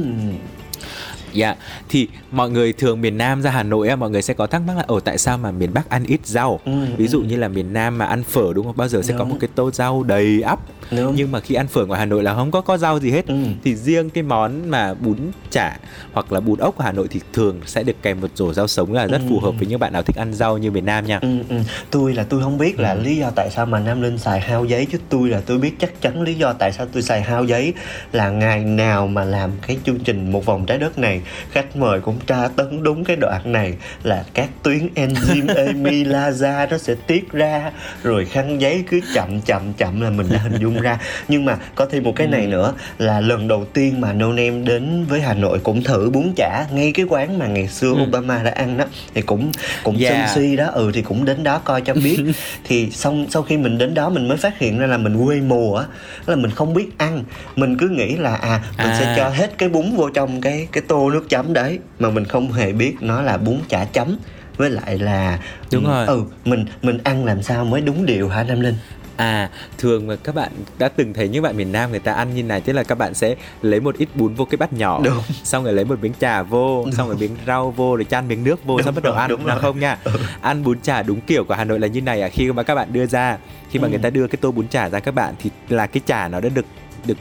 [1.34, 1.38] Ừ.
[1.40, 1.56] Dạ,
[1.90, 4.62] thì mọi người thường miền Nam ra Hà Nội á, mọi người sẽ có thắc
[4.68, 6.60] mắc là ở tại sao mà miền Bắc ăn ít rau.
[6.66, 7.26] Ừ, Ví dụ ừ.
[7.26, 8.78] như là miền Nam mà ăn phở đúng không?
[8.78, 9.30] Bao giờ sẽ có Đúng.
[9.30, 10.60] một cái tô rau đầy ắp.
[10.92, 11.14] Đúng.
[11.16, 13.28] Nhưng mà khi ăn phở ngoài Hà Nội là không có có rau gì hết.
[13.28, 13.36] Ừ.
[13.64, 15.18] Thì riêng cái món mà bún
[15.52, 15.78] chả
[16.14, 18.68] hoặc là bún ốc của Hà Nội thì thường sẽ được kèm một rổ rau
[18.68, 19.28] sống là rất Ừ.
[19.30, 21.20] phù hợp với những bạn nào thích ăn rau như miền Nam nha.
[21.22, 21.56] Ừ, ừ.
[21.92, 23.02] tôi là tôi không biết là Ừ.
[23.02, 25.72] lý do tại sao mà Nam Linh xài hao giấy chứ tôi là tôi biết
[25.80, 27.74] chắc chắn lý do tại sao tôi xài hao giấy
[28.12, 31.22] là ngày nào mà làm cái chương trình một vòng trái đất này
[31.52, 36.78] khách mời cũng tra tấn đúng cái đoạn này là các tuyến enzyme amylase nó
[36.78, 37.72] sẽ tiết ra
[38.04, 41.58] rồi khăn giấy cứ chậm chậm chậm là mình đã hình dung ra nhưng mà
[41.76, 45.22] có thêm một cái này nữa là lần đầu tiên mà No Name đến với
[45.22, 48.02] Hà Nội cũng thử bún chả ngay cái quán mà ngày xưa Ừ.
[48.04, 49.52] Obama đã ăn đó thì cũng
[49.84, 50.30] cũng Yeah.
[50.30, 52.18] sân si đó ừ thì cũng đến đó coi cho biết
[52.64, 55.40] thì xong sau khi mình đến đó mình mới phát hiện ra là mình quê
[55.42, 55.86] mùa á
[56.26, 57.24] là mình không biết ăn
[57.56, 59.14] mình cứ nghĩ là à mình sẽ À.
[59.18, 62.52] cho hết cái bún vô trong cái cái tô nước chấm đấy mà mình không
[62.52, 64.18] hề biết nó là bún chả chấm
[64.58, 65.40] với lại là
[65.72, 66.08] Đúng ừ, rồi.
[66.08, 68.76] ừ mình mình ăn làm sao mới đúng điều hả Nam Linh
[69.16, 72.36] À, thường mà các bạn đã từng thấy những bạn miền Nam người ta ăn
[72.36, 75.02] như này Tức là các bạn sẽ lấy một ít bún vô cái bát nhỏ
[75.04, 75.14] Đúng.
[75.44, 78.44] Xong rồi lấy một miếng trà vô Xong rồi miếng rau vô Rồi chan miếng
[78.44, 79.98] nước vô Đúng Xong bắt đầu ăn đúng là không nha
[80.42, 82.76] Ăn bún chả đúng kiểu của Hà Nội là như này à Khi mà các
[82.76, 83.38] bạn đưa ra
[83.70, 83.90] Khi mà Ừ.
[83.90, 86.40] người ta đưa cái tô bún chả ra các bạn Thì là cái chả nó
[86.40, 86.66] đã được
[87.06, 87.18] được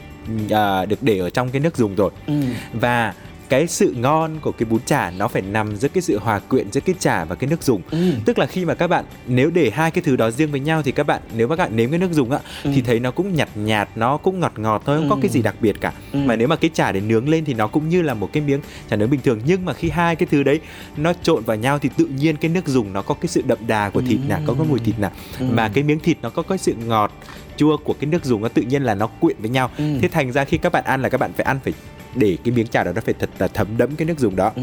[0.51, 2.33] à, được để ở trong cái nước dùng rồi ừ.
[2.73, 3.13] Và
[3.49, 6.71] cái sự ngon của cái bún chả nó phải nằm giữa cái sự hòa quyện
[6.71, 8.11] giữa cái chả và cái nước dùng Ừ.
[8.25, 10.81] tức là khi mà các bạn nếu để hai cái thứ đó riêng với nhau
[10.81, 13.11] thì các bạn nếu mà các bạn nếm cái nước dùng á thì thấy nó
[13.11, 15.19] cũng nhạt nhạt nó cũng ngọt ngọt thôi không có Ừ.
[15.21, 16.19] cái gì đặc biệt cả Ừ.
[16.25, 18.43] mà nếu mà cái chả để nướng lên thì nó cũng như là một cái
[18.43, 20.59] miếng chả nướng bình thường nhưng mà khi hai cái thứ đấy
[20.97, 23.57] nó trộn vào nhau thì tự nhiên cái nước dùng nó có cái sự đậm
[23.67, 25.45] đà của thịt nè có cái mùi thịt nè Ừ.
[25.51, 27.11] mà cái miếng thịt nó có cái sự ngọt
[27.57, 29.83] chua của cái nước dùng nó tự nhiên là nó quyện với nhau Ừ.
[30.01, 31.73] thế thành ra khi các bạn ăn là các bạn phải ăn phải
[32.15, 34.51] để cái miếng chả đó nó phải thật là thấm đẫm cái nước dùng đó
[34.55, 34.61] Ừ.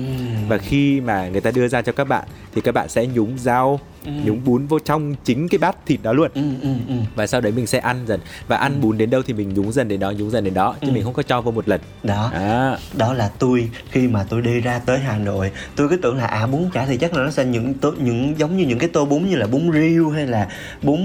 [0.49, 3.39] và khi mà người ta đưa ra cho các bạn thì các bạn sẽ nhúng
[3.39, 6.29] rau nhúng bún vô trong chính cái bát thịt đó luôn.
[6.35, 6.95] Ừ, ừ, ừ.
[7.15, 8.21] và sau đấy mình sẽ ăn dần.
[8.49, 10.75] Và ăn bún đến đâu thì mình nhúng dần đến đó nhúng dần đến đó
[10.81, 10.93] chứ Ừ.
[10.93, 11.81] mình không có cho vô một lần.
[12.03, 12.31] Đó.
[12.35, 16.17] À, đó là tôi khi mà tôi đi ra tới Hà Nội tôi cứ tưởng
[16.17, 18.79] là à bún chả thì chắc là nó sẽ những tô, những giống như những
[18.79, 20.49] cái tô bún như là bún riêu hay là
[20.83, 21.01] bún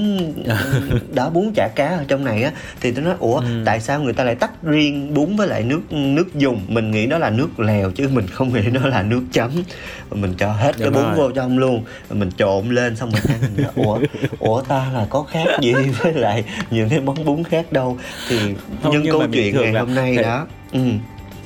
[1.13, 3.61] đó bún chả cá ở trong này á thì tôi nói ủa Ừ.
[3.65, 6.61] tại sao người ta lại tách riêng bún với lại nước nước dùng?
[6.67, 9.51] Mình nghĩ đó là nước lèo chứ mình không nghĩ đó là nước chấm.
[10.11, 11.15] Mình cho hết cái Đúng bún rồi.
[11.15, 13.99] vô trong luôn mình trộn lên xong mình ăn Mình nói, ủa
[14.39, 17.97] ủa ta là có khác gì với lại những cái món bún khác đâu
[18.29, 18.39] thì
[18.83, 20.79] Không, nhân nhưng câu chuyện ngày là hôm nay thể- đó ừ.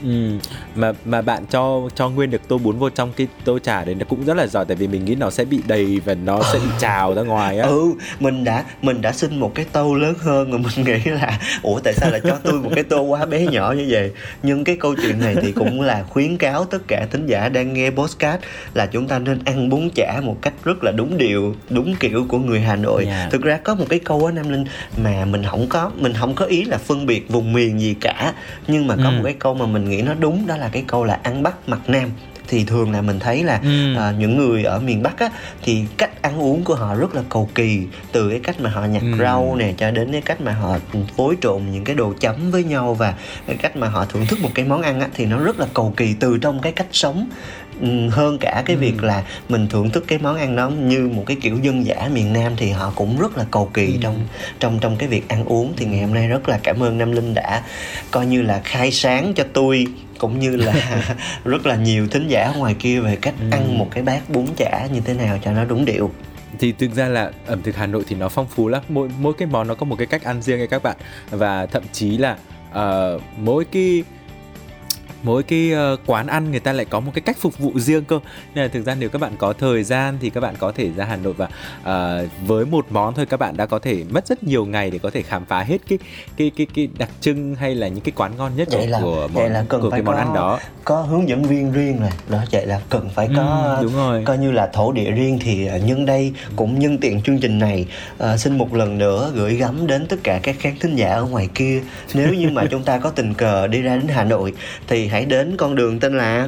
[0.03, 0.31] Ừ.
[0.75, 3.95] mà mà bạn cho cho nguyên được tô bún vô trong cái tô chả đấy
[3.95, 6.41] nó cũng rất là giỏi tại vì mình nghĩ nó sẽ bị đầy và nó
[6.53, 9.93] sẽ bị trào ra ngoài á ừ mình đã mình đã xin một cái tô
[9.95, 13.01] lớn hơn mà mình nghĩ là ủa tại sao lại cho tôi một cái tô
[13.01, 14.11] quá bé nhỏ như vậy
[14.43, 17.73] nhưng cái câu chuyện này thì cũng là khuyến cáo tất cả thính giả đang
[17.73, 18.41] nghe podcast
[18.73, 22.25] là chúng ta nên ăn bún chả một cách rất là đúng điệu đúng kiểu
[22.29, 23.31] của người Hà Nội Yeah.
[23.31, 24.63] thực ra có một cái câu á Nam Linh
[25.03, 28.33] mà mình không có mình không có ý là phân biệt vùng miền gì cả
[28.67, 29.11] nhưng mà có Ừ.
[29.11, 31.69] một cái câu mà mình nghĩ nó đúng đó là cái câu là ăn Bắc
[31.69, 32.09] mặc Nam
[32.47, 33.95] thì thường là mình thấy là Ừ.
[33.97, 35.29] à, những người ở miền Bắc á
[35.61, 37.81] thì cách ăn uống của họ rất là cầu kỳ
[38.11, 39.17] từ cái cách mà họ nhặt Ừ.
[39.19, 40.77] rau nè cho đến cái cách mà họ
[41.17, 43.13] phối trộn những cái đồ chấm với nhau và
[43.47, 45.67] cái cách mà họ thưởng thức một cái món ăn á thì nó rất là
[45.73, 47.29] cầu kỳ từ trong cái cách sống
[48.11, 48.79] hơn cả cái Ừ.
[48.79, 52.09] việc là mình thưởng thức cái món ăn đó như một cái kiểu dân dã
[52.13, 53.93] miền Nam thì họ cũng rất là cầu kỳ Ừ.
[54.01, 54.19] trong
[54.59, 57.11] trong trong cái việc ăn uống thì ngày hôm nay rất là cảm ơn Nam
[57.11, 57.63] Linh đã
[58.11, 59.85] coi như là khai sáng cho tôi
[60.17, 60.73] cũng như là
[61.45, 63.45] rất là nhiều thính giả ngoài kia về cách Ừ.
[63.51, 66.11] ăn một cái bát bún chả như thế nào cho nó đúng điệu
[66.59, 69.33] thì thực ra là ẩm thực Hà Nội thì nó phong phú lắm mỗi mỗi
[69.37, 70.97] cái món nó có một cái cách ăn riêng ấy các bạn
[71.29, 72.37] và thậm chí là
[72.71, 74.03] ờ, mỗi cái
[75.23, 78.03] mỗi cái ờ, quán ăn người ta lại có một cái cách phục vụ riêng
[78.05, 78.19] cơ.
[78.55, 80.89] Nên là thực ra nếu các bạn có thời gian thì các bạn có thể
[80.95, 81.47] ra Hà Nội và
[81.83, 84.99] ờ, với một món thôi các bạn đã có thể mất rất nhiều ngày để
[84.99, 85.99] có thể khám phá hết cái
[86.37, 88.99] cái cái cái đặc trưng hay là những cái quán ngon nhất vậy của, là
[89.01, 90.59] của món là cần của phải cái món có ăn đó.
[90.83, 92.11] có hướng dẫn viên riêng này.
[92.29, 94.23] Đó vậy là cần phải có Ừ, đúng rồi.
[94.25, 97.59] coi như là thổ địa riêng thì ờ, nhân đây cũng nhân tiện chương trình
[97.59, 97.85] này.
[98.17, 101.25] Ờ, xin một lần nữa gửi gắm đến tất cả các khán thính giả ở
[101.25, 101.81] ngoài kia.
[102.13, 104.53] Nếu như mà chúng ta có tình cờ đi ra đến Hà Nội
[104.87, 106.47] thì hãy đến con đường tên là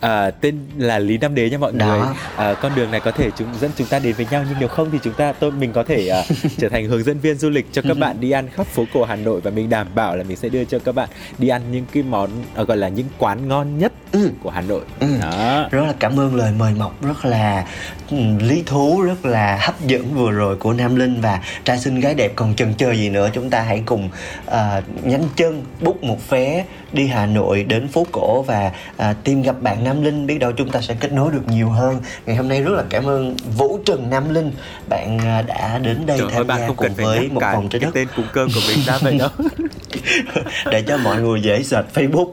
[0.00, 1.86] À, tên là Lý Nam Đế nha mọi Đó.
[1.86, 2.06] người.
[2.36, 4.68] À, con đường này có thể chúng dẫn chúng ta đến với nhau nhưng nếu
[4.68, 6.22] không thì chúng ta tôi mình có thể à,
[6.58, 9.04] trở thành hướng dẫn viên du lịch cho các bạn đi ăn khắp phố cổ
[9.04, 11.08] Hà Nội và mình đảm bảo là mình sẽ đưa cho các bạn
[11.38, 14.30] đi ăn những cái món à, gọi là những quán ngon nhất Ừ.
[14.42, 14.80] của Hà Nội.
[15.00, 15.06] Ừ.
[15.22, 15.68] Đó.
[15.70, 17.66] rất là cảm ơn lời mời mọc rất là
[18.10, 22.00] ừ, lý thú rất là hấp dẫn vừa rồi của Nam Linh và trai xinh
[22.00, 24.10] gái đẹp còn chần chờ gì nữa chúng ta hãy cùng
[24.46, 29.42] à, nhanh chân bút một vé đi Hà Nội đến phố cổ và à, tìm
[29.42, 32.36] gặp bạn Nam Linh biết đâu chúng ta sẽ kết nối được nhiều hơn ngày
[32.36, 34.52] hôm nay rất là cảm ơn Vũ Trần Nam Linh
[34.88, 37.40] bạn à, đã đến đây Trời ơi tham bạn gia không cùng cần với một
[37.52, 39.28] vòng trái đất tên cùng cơm của mình ra vậy đâu.
[40.70, 42.30] để cho mọi người dễ search Facebook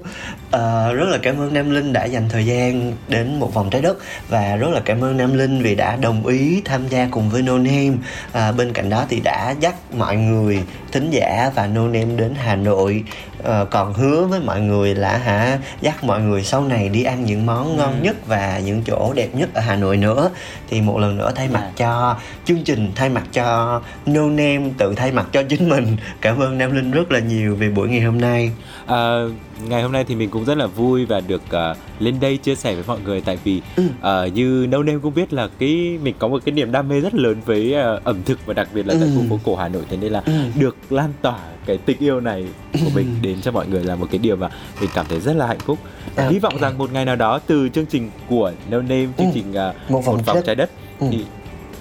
[0.51, 3.81] Ờ, rất là cảm ơn Nam Linh đã dành thời gian đến một vòng trái
[3.81, 3.97] đất
[4.29, 7.41] và rất là cảm ơn Nam Linh vì đã đồng ý tham gia cùng với
[7.41, 7.91] No Name.
[8.31, 10.59] À, bên cạnh đó thì đã dắt mọi người
[10.91, 13.03] thính giả và No Name đến Hà Nội.
[13.43, 17.25] Ờ, còn hứa với mọi người là hả dắt mọi người sau này đi ăn
[17.25, 20.29] những món ngon nhất và những chỗ đẹp nhất ở Hà Nội nữa.
[20.69, 21.71] Thì một lần nữa thay mặt À.
[21.77, 25.97] cho chương trình, thay mặt cho No Name tự thay mặt cho chính mình.
[26.21, 28.51] Cảm ơn Nam Linh rất là nhiều về buổi ngày hôm nay.
[28.87, 29.21] À,
[29.65, 32.55] ngày hôm nay thì mình cũng rất là vui và được à, lên đây chia
[32.55, 33.61] sẻ với mọi người tại vì
[34.01, 36.99] à, như No Name cũng biết là cái mình có một cái niềm đam mê
[37.01, 39.15] rất lớn với à, ẩm thực và đặc biệt là tại Ừ.
[39.15, 40.31] khu phố cổ Hà Nội thế nên là Ừ.
[40.59, 44.07] được lan tỏa cái tình yêu này của mình đến cho mọi người là một
[44.11, 44.49] cái điều mà
[44.81, 45.77] mình cảm thấy rất là hạnh phúc.
[46.15, 49.27] À, Hy vọng rằng một ngày nào đó từ chương trình của No Name chương
[49.27, 49.31] Ừ.
[49.33, 50.43] trình à, Một vòng trái đất.
[50.45, 51.07] trái đất Ừ.
[51.11, 51.23] thì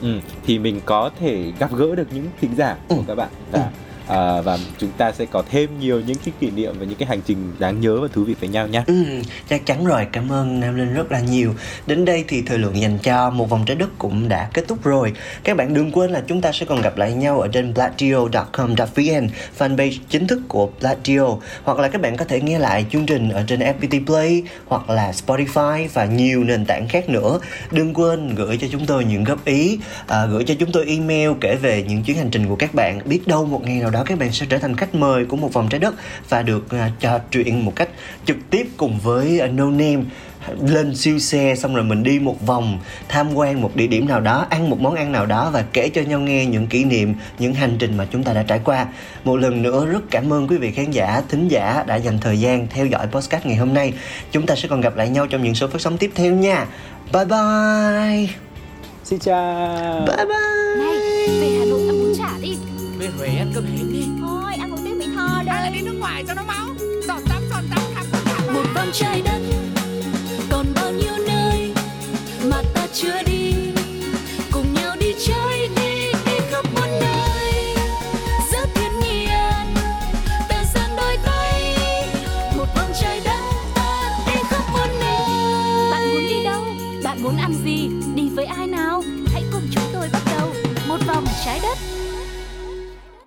[0.03, 0.09] ừ,
[0.47, 3.03] thì mình có thể gặp gỡ được những thính giả của Ừ.
[3.07, 3.71] các bạn và
[4.09, 7.09] à, và chúng ta sẽ có thêm nhiều những cái kỷ niệm và những cái
[7.09, 9.05] hành trình đáng nhớ và thú vị với nhau nha Ừ,
[9.49, 11.55] chắc chắn rồi, cảm ơn Nam Linh rất là nhiều.
[11.87, 14.85] Đến đây thì thời lượng dành cho một vòng trái đất cũng đã kết thúc
[14.85, 15.13] rồi.
[15.45, 19.29] Các bạn đừng quên là chúng ta sẽ còn gặp lại nhau ở trên platio.com.vn
[19.59, 23.29] fanpage chính thức của platio Hoặc là các bạn có thể nghe lại chương trình
[23.29, 27.41] ở trên FPT Play hoặc là Spotify và nhiều nền tảng khác nữa.
[27.71, 31.31] Đừng quên gửi cho chúng tôi những góp ý, à, gửi cho chúng tôi email
[31.41, 33.01] kể về những chuyến hành trình của các bạn.
[33.05, 35.53] Biết đâu một ngày nào đó các bạn sẽ trở thành khách mời của một
[35.53, 35.95] vòng trái đất
[36.29, 37.89] và được à, trò chuyện một cách
[38.25, 39.99] trực tiếp cùng với à, No Name.
[40.61, 44.21] Lên siêu xe xong rồi mình đi một vòng tham quan một địa điểm nào
[44.21, 47.15] đó ăn một món ăn nào đó và kể cho nhau nghe những kỷ niệm
[47.39, 48.87] những hành trình mà chúng ta đã trải qua.
[49.25, 52.41] Một lần nữa rất cảm ơn quý vị khán giả thính giả đã dành thời
[52.41, 53.93] gian theo dõi podcast ngày hôm nay.
[54.33, 56.67] Chúng ta sẽ còn gặp lại nhau trong những số phát sóng tiếp theo nha.
[57.13, 58.29] Bye bye.
[59.05, 60.05] Xin chào.
[60.07, 60.27] bye bye.
[60.79, 60.99] Này,
[61.41, 62.57] về Hà Nội ăn bún chả đi.
[62.99, 63.76] Về Huế ăn cơm
[66.17, 66.67] là cho nó máu.
[67.09, 69.41] Giọt tắm, giọt tắm, khắp khắp Một vòng trái đất
[70.51, 71.73] Còn bao nhiêu nơi
[72.51, 73.36] Mà ta chưa đi?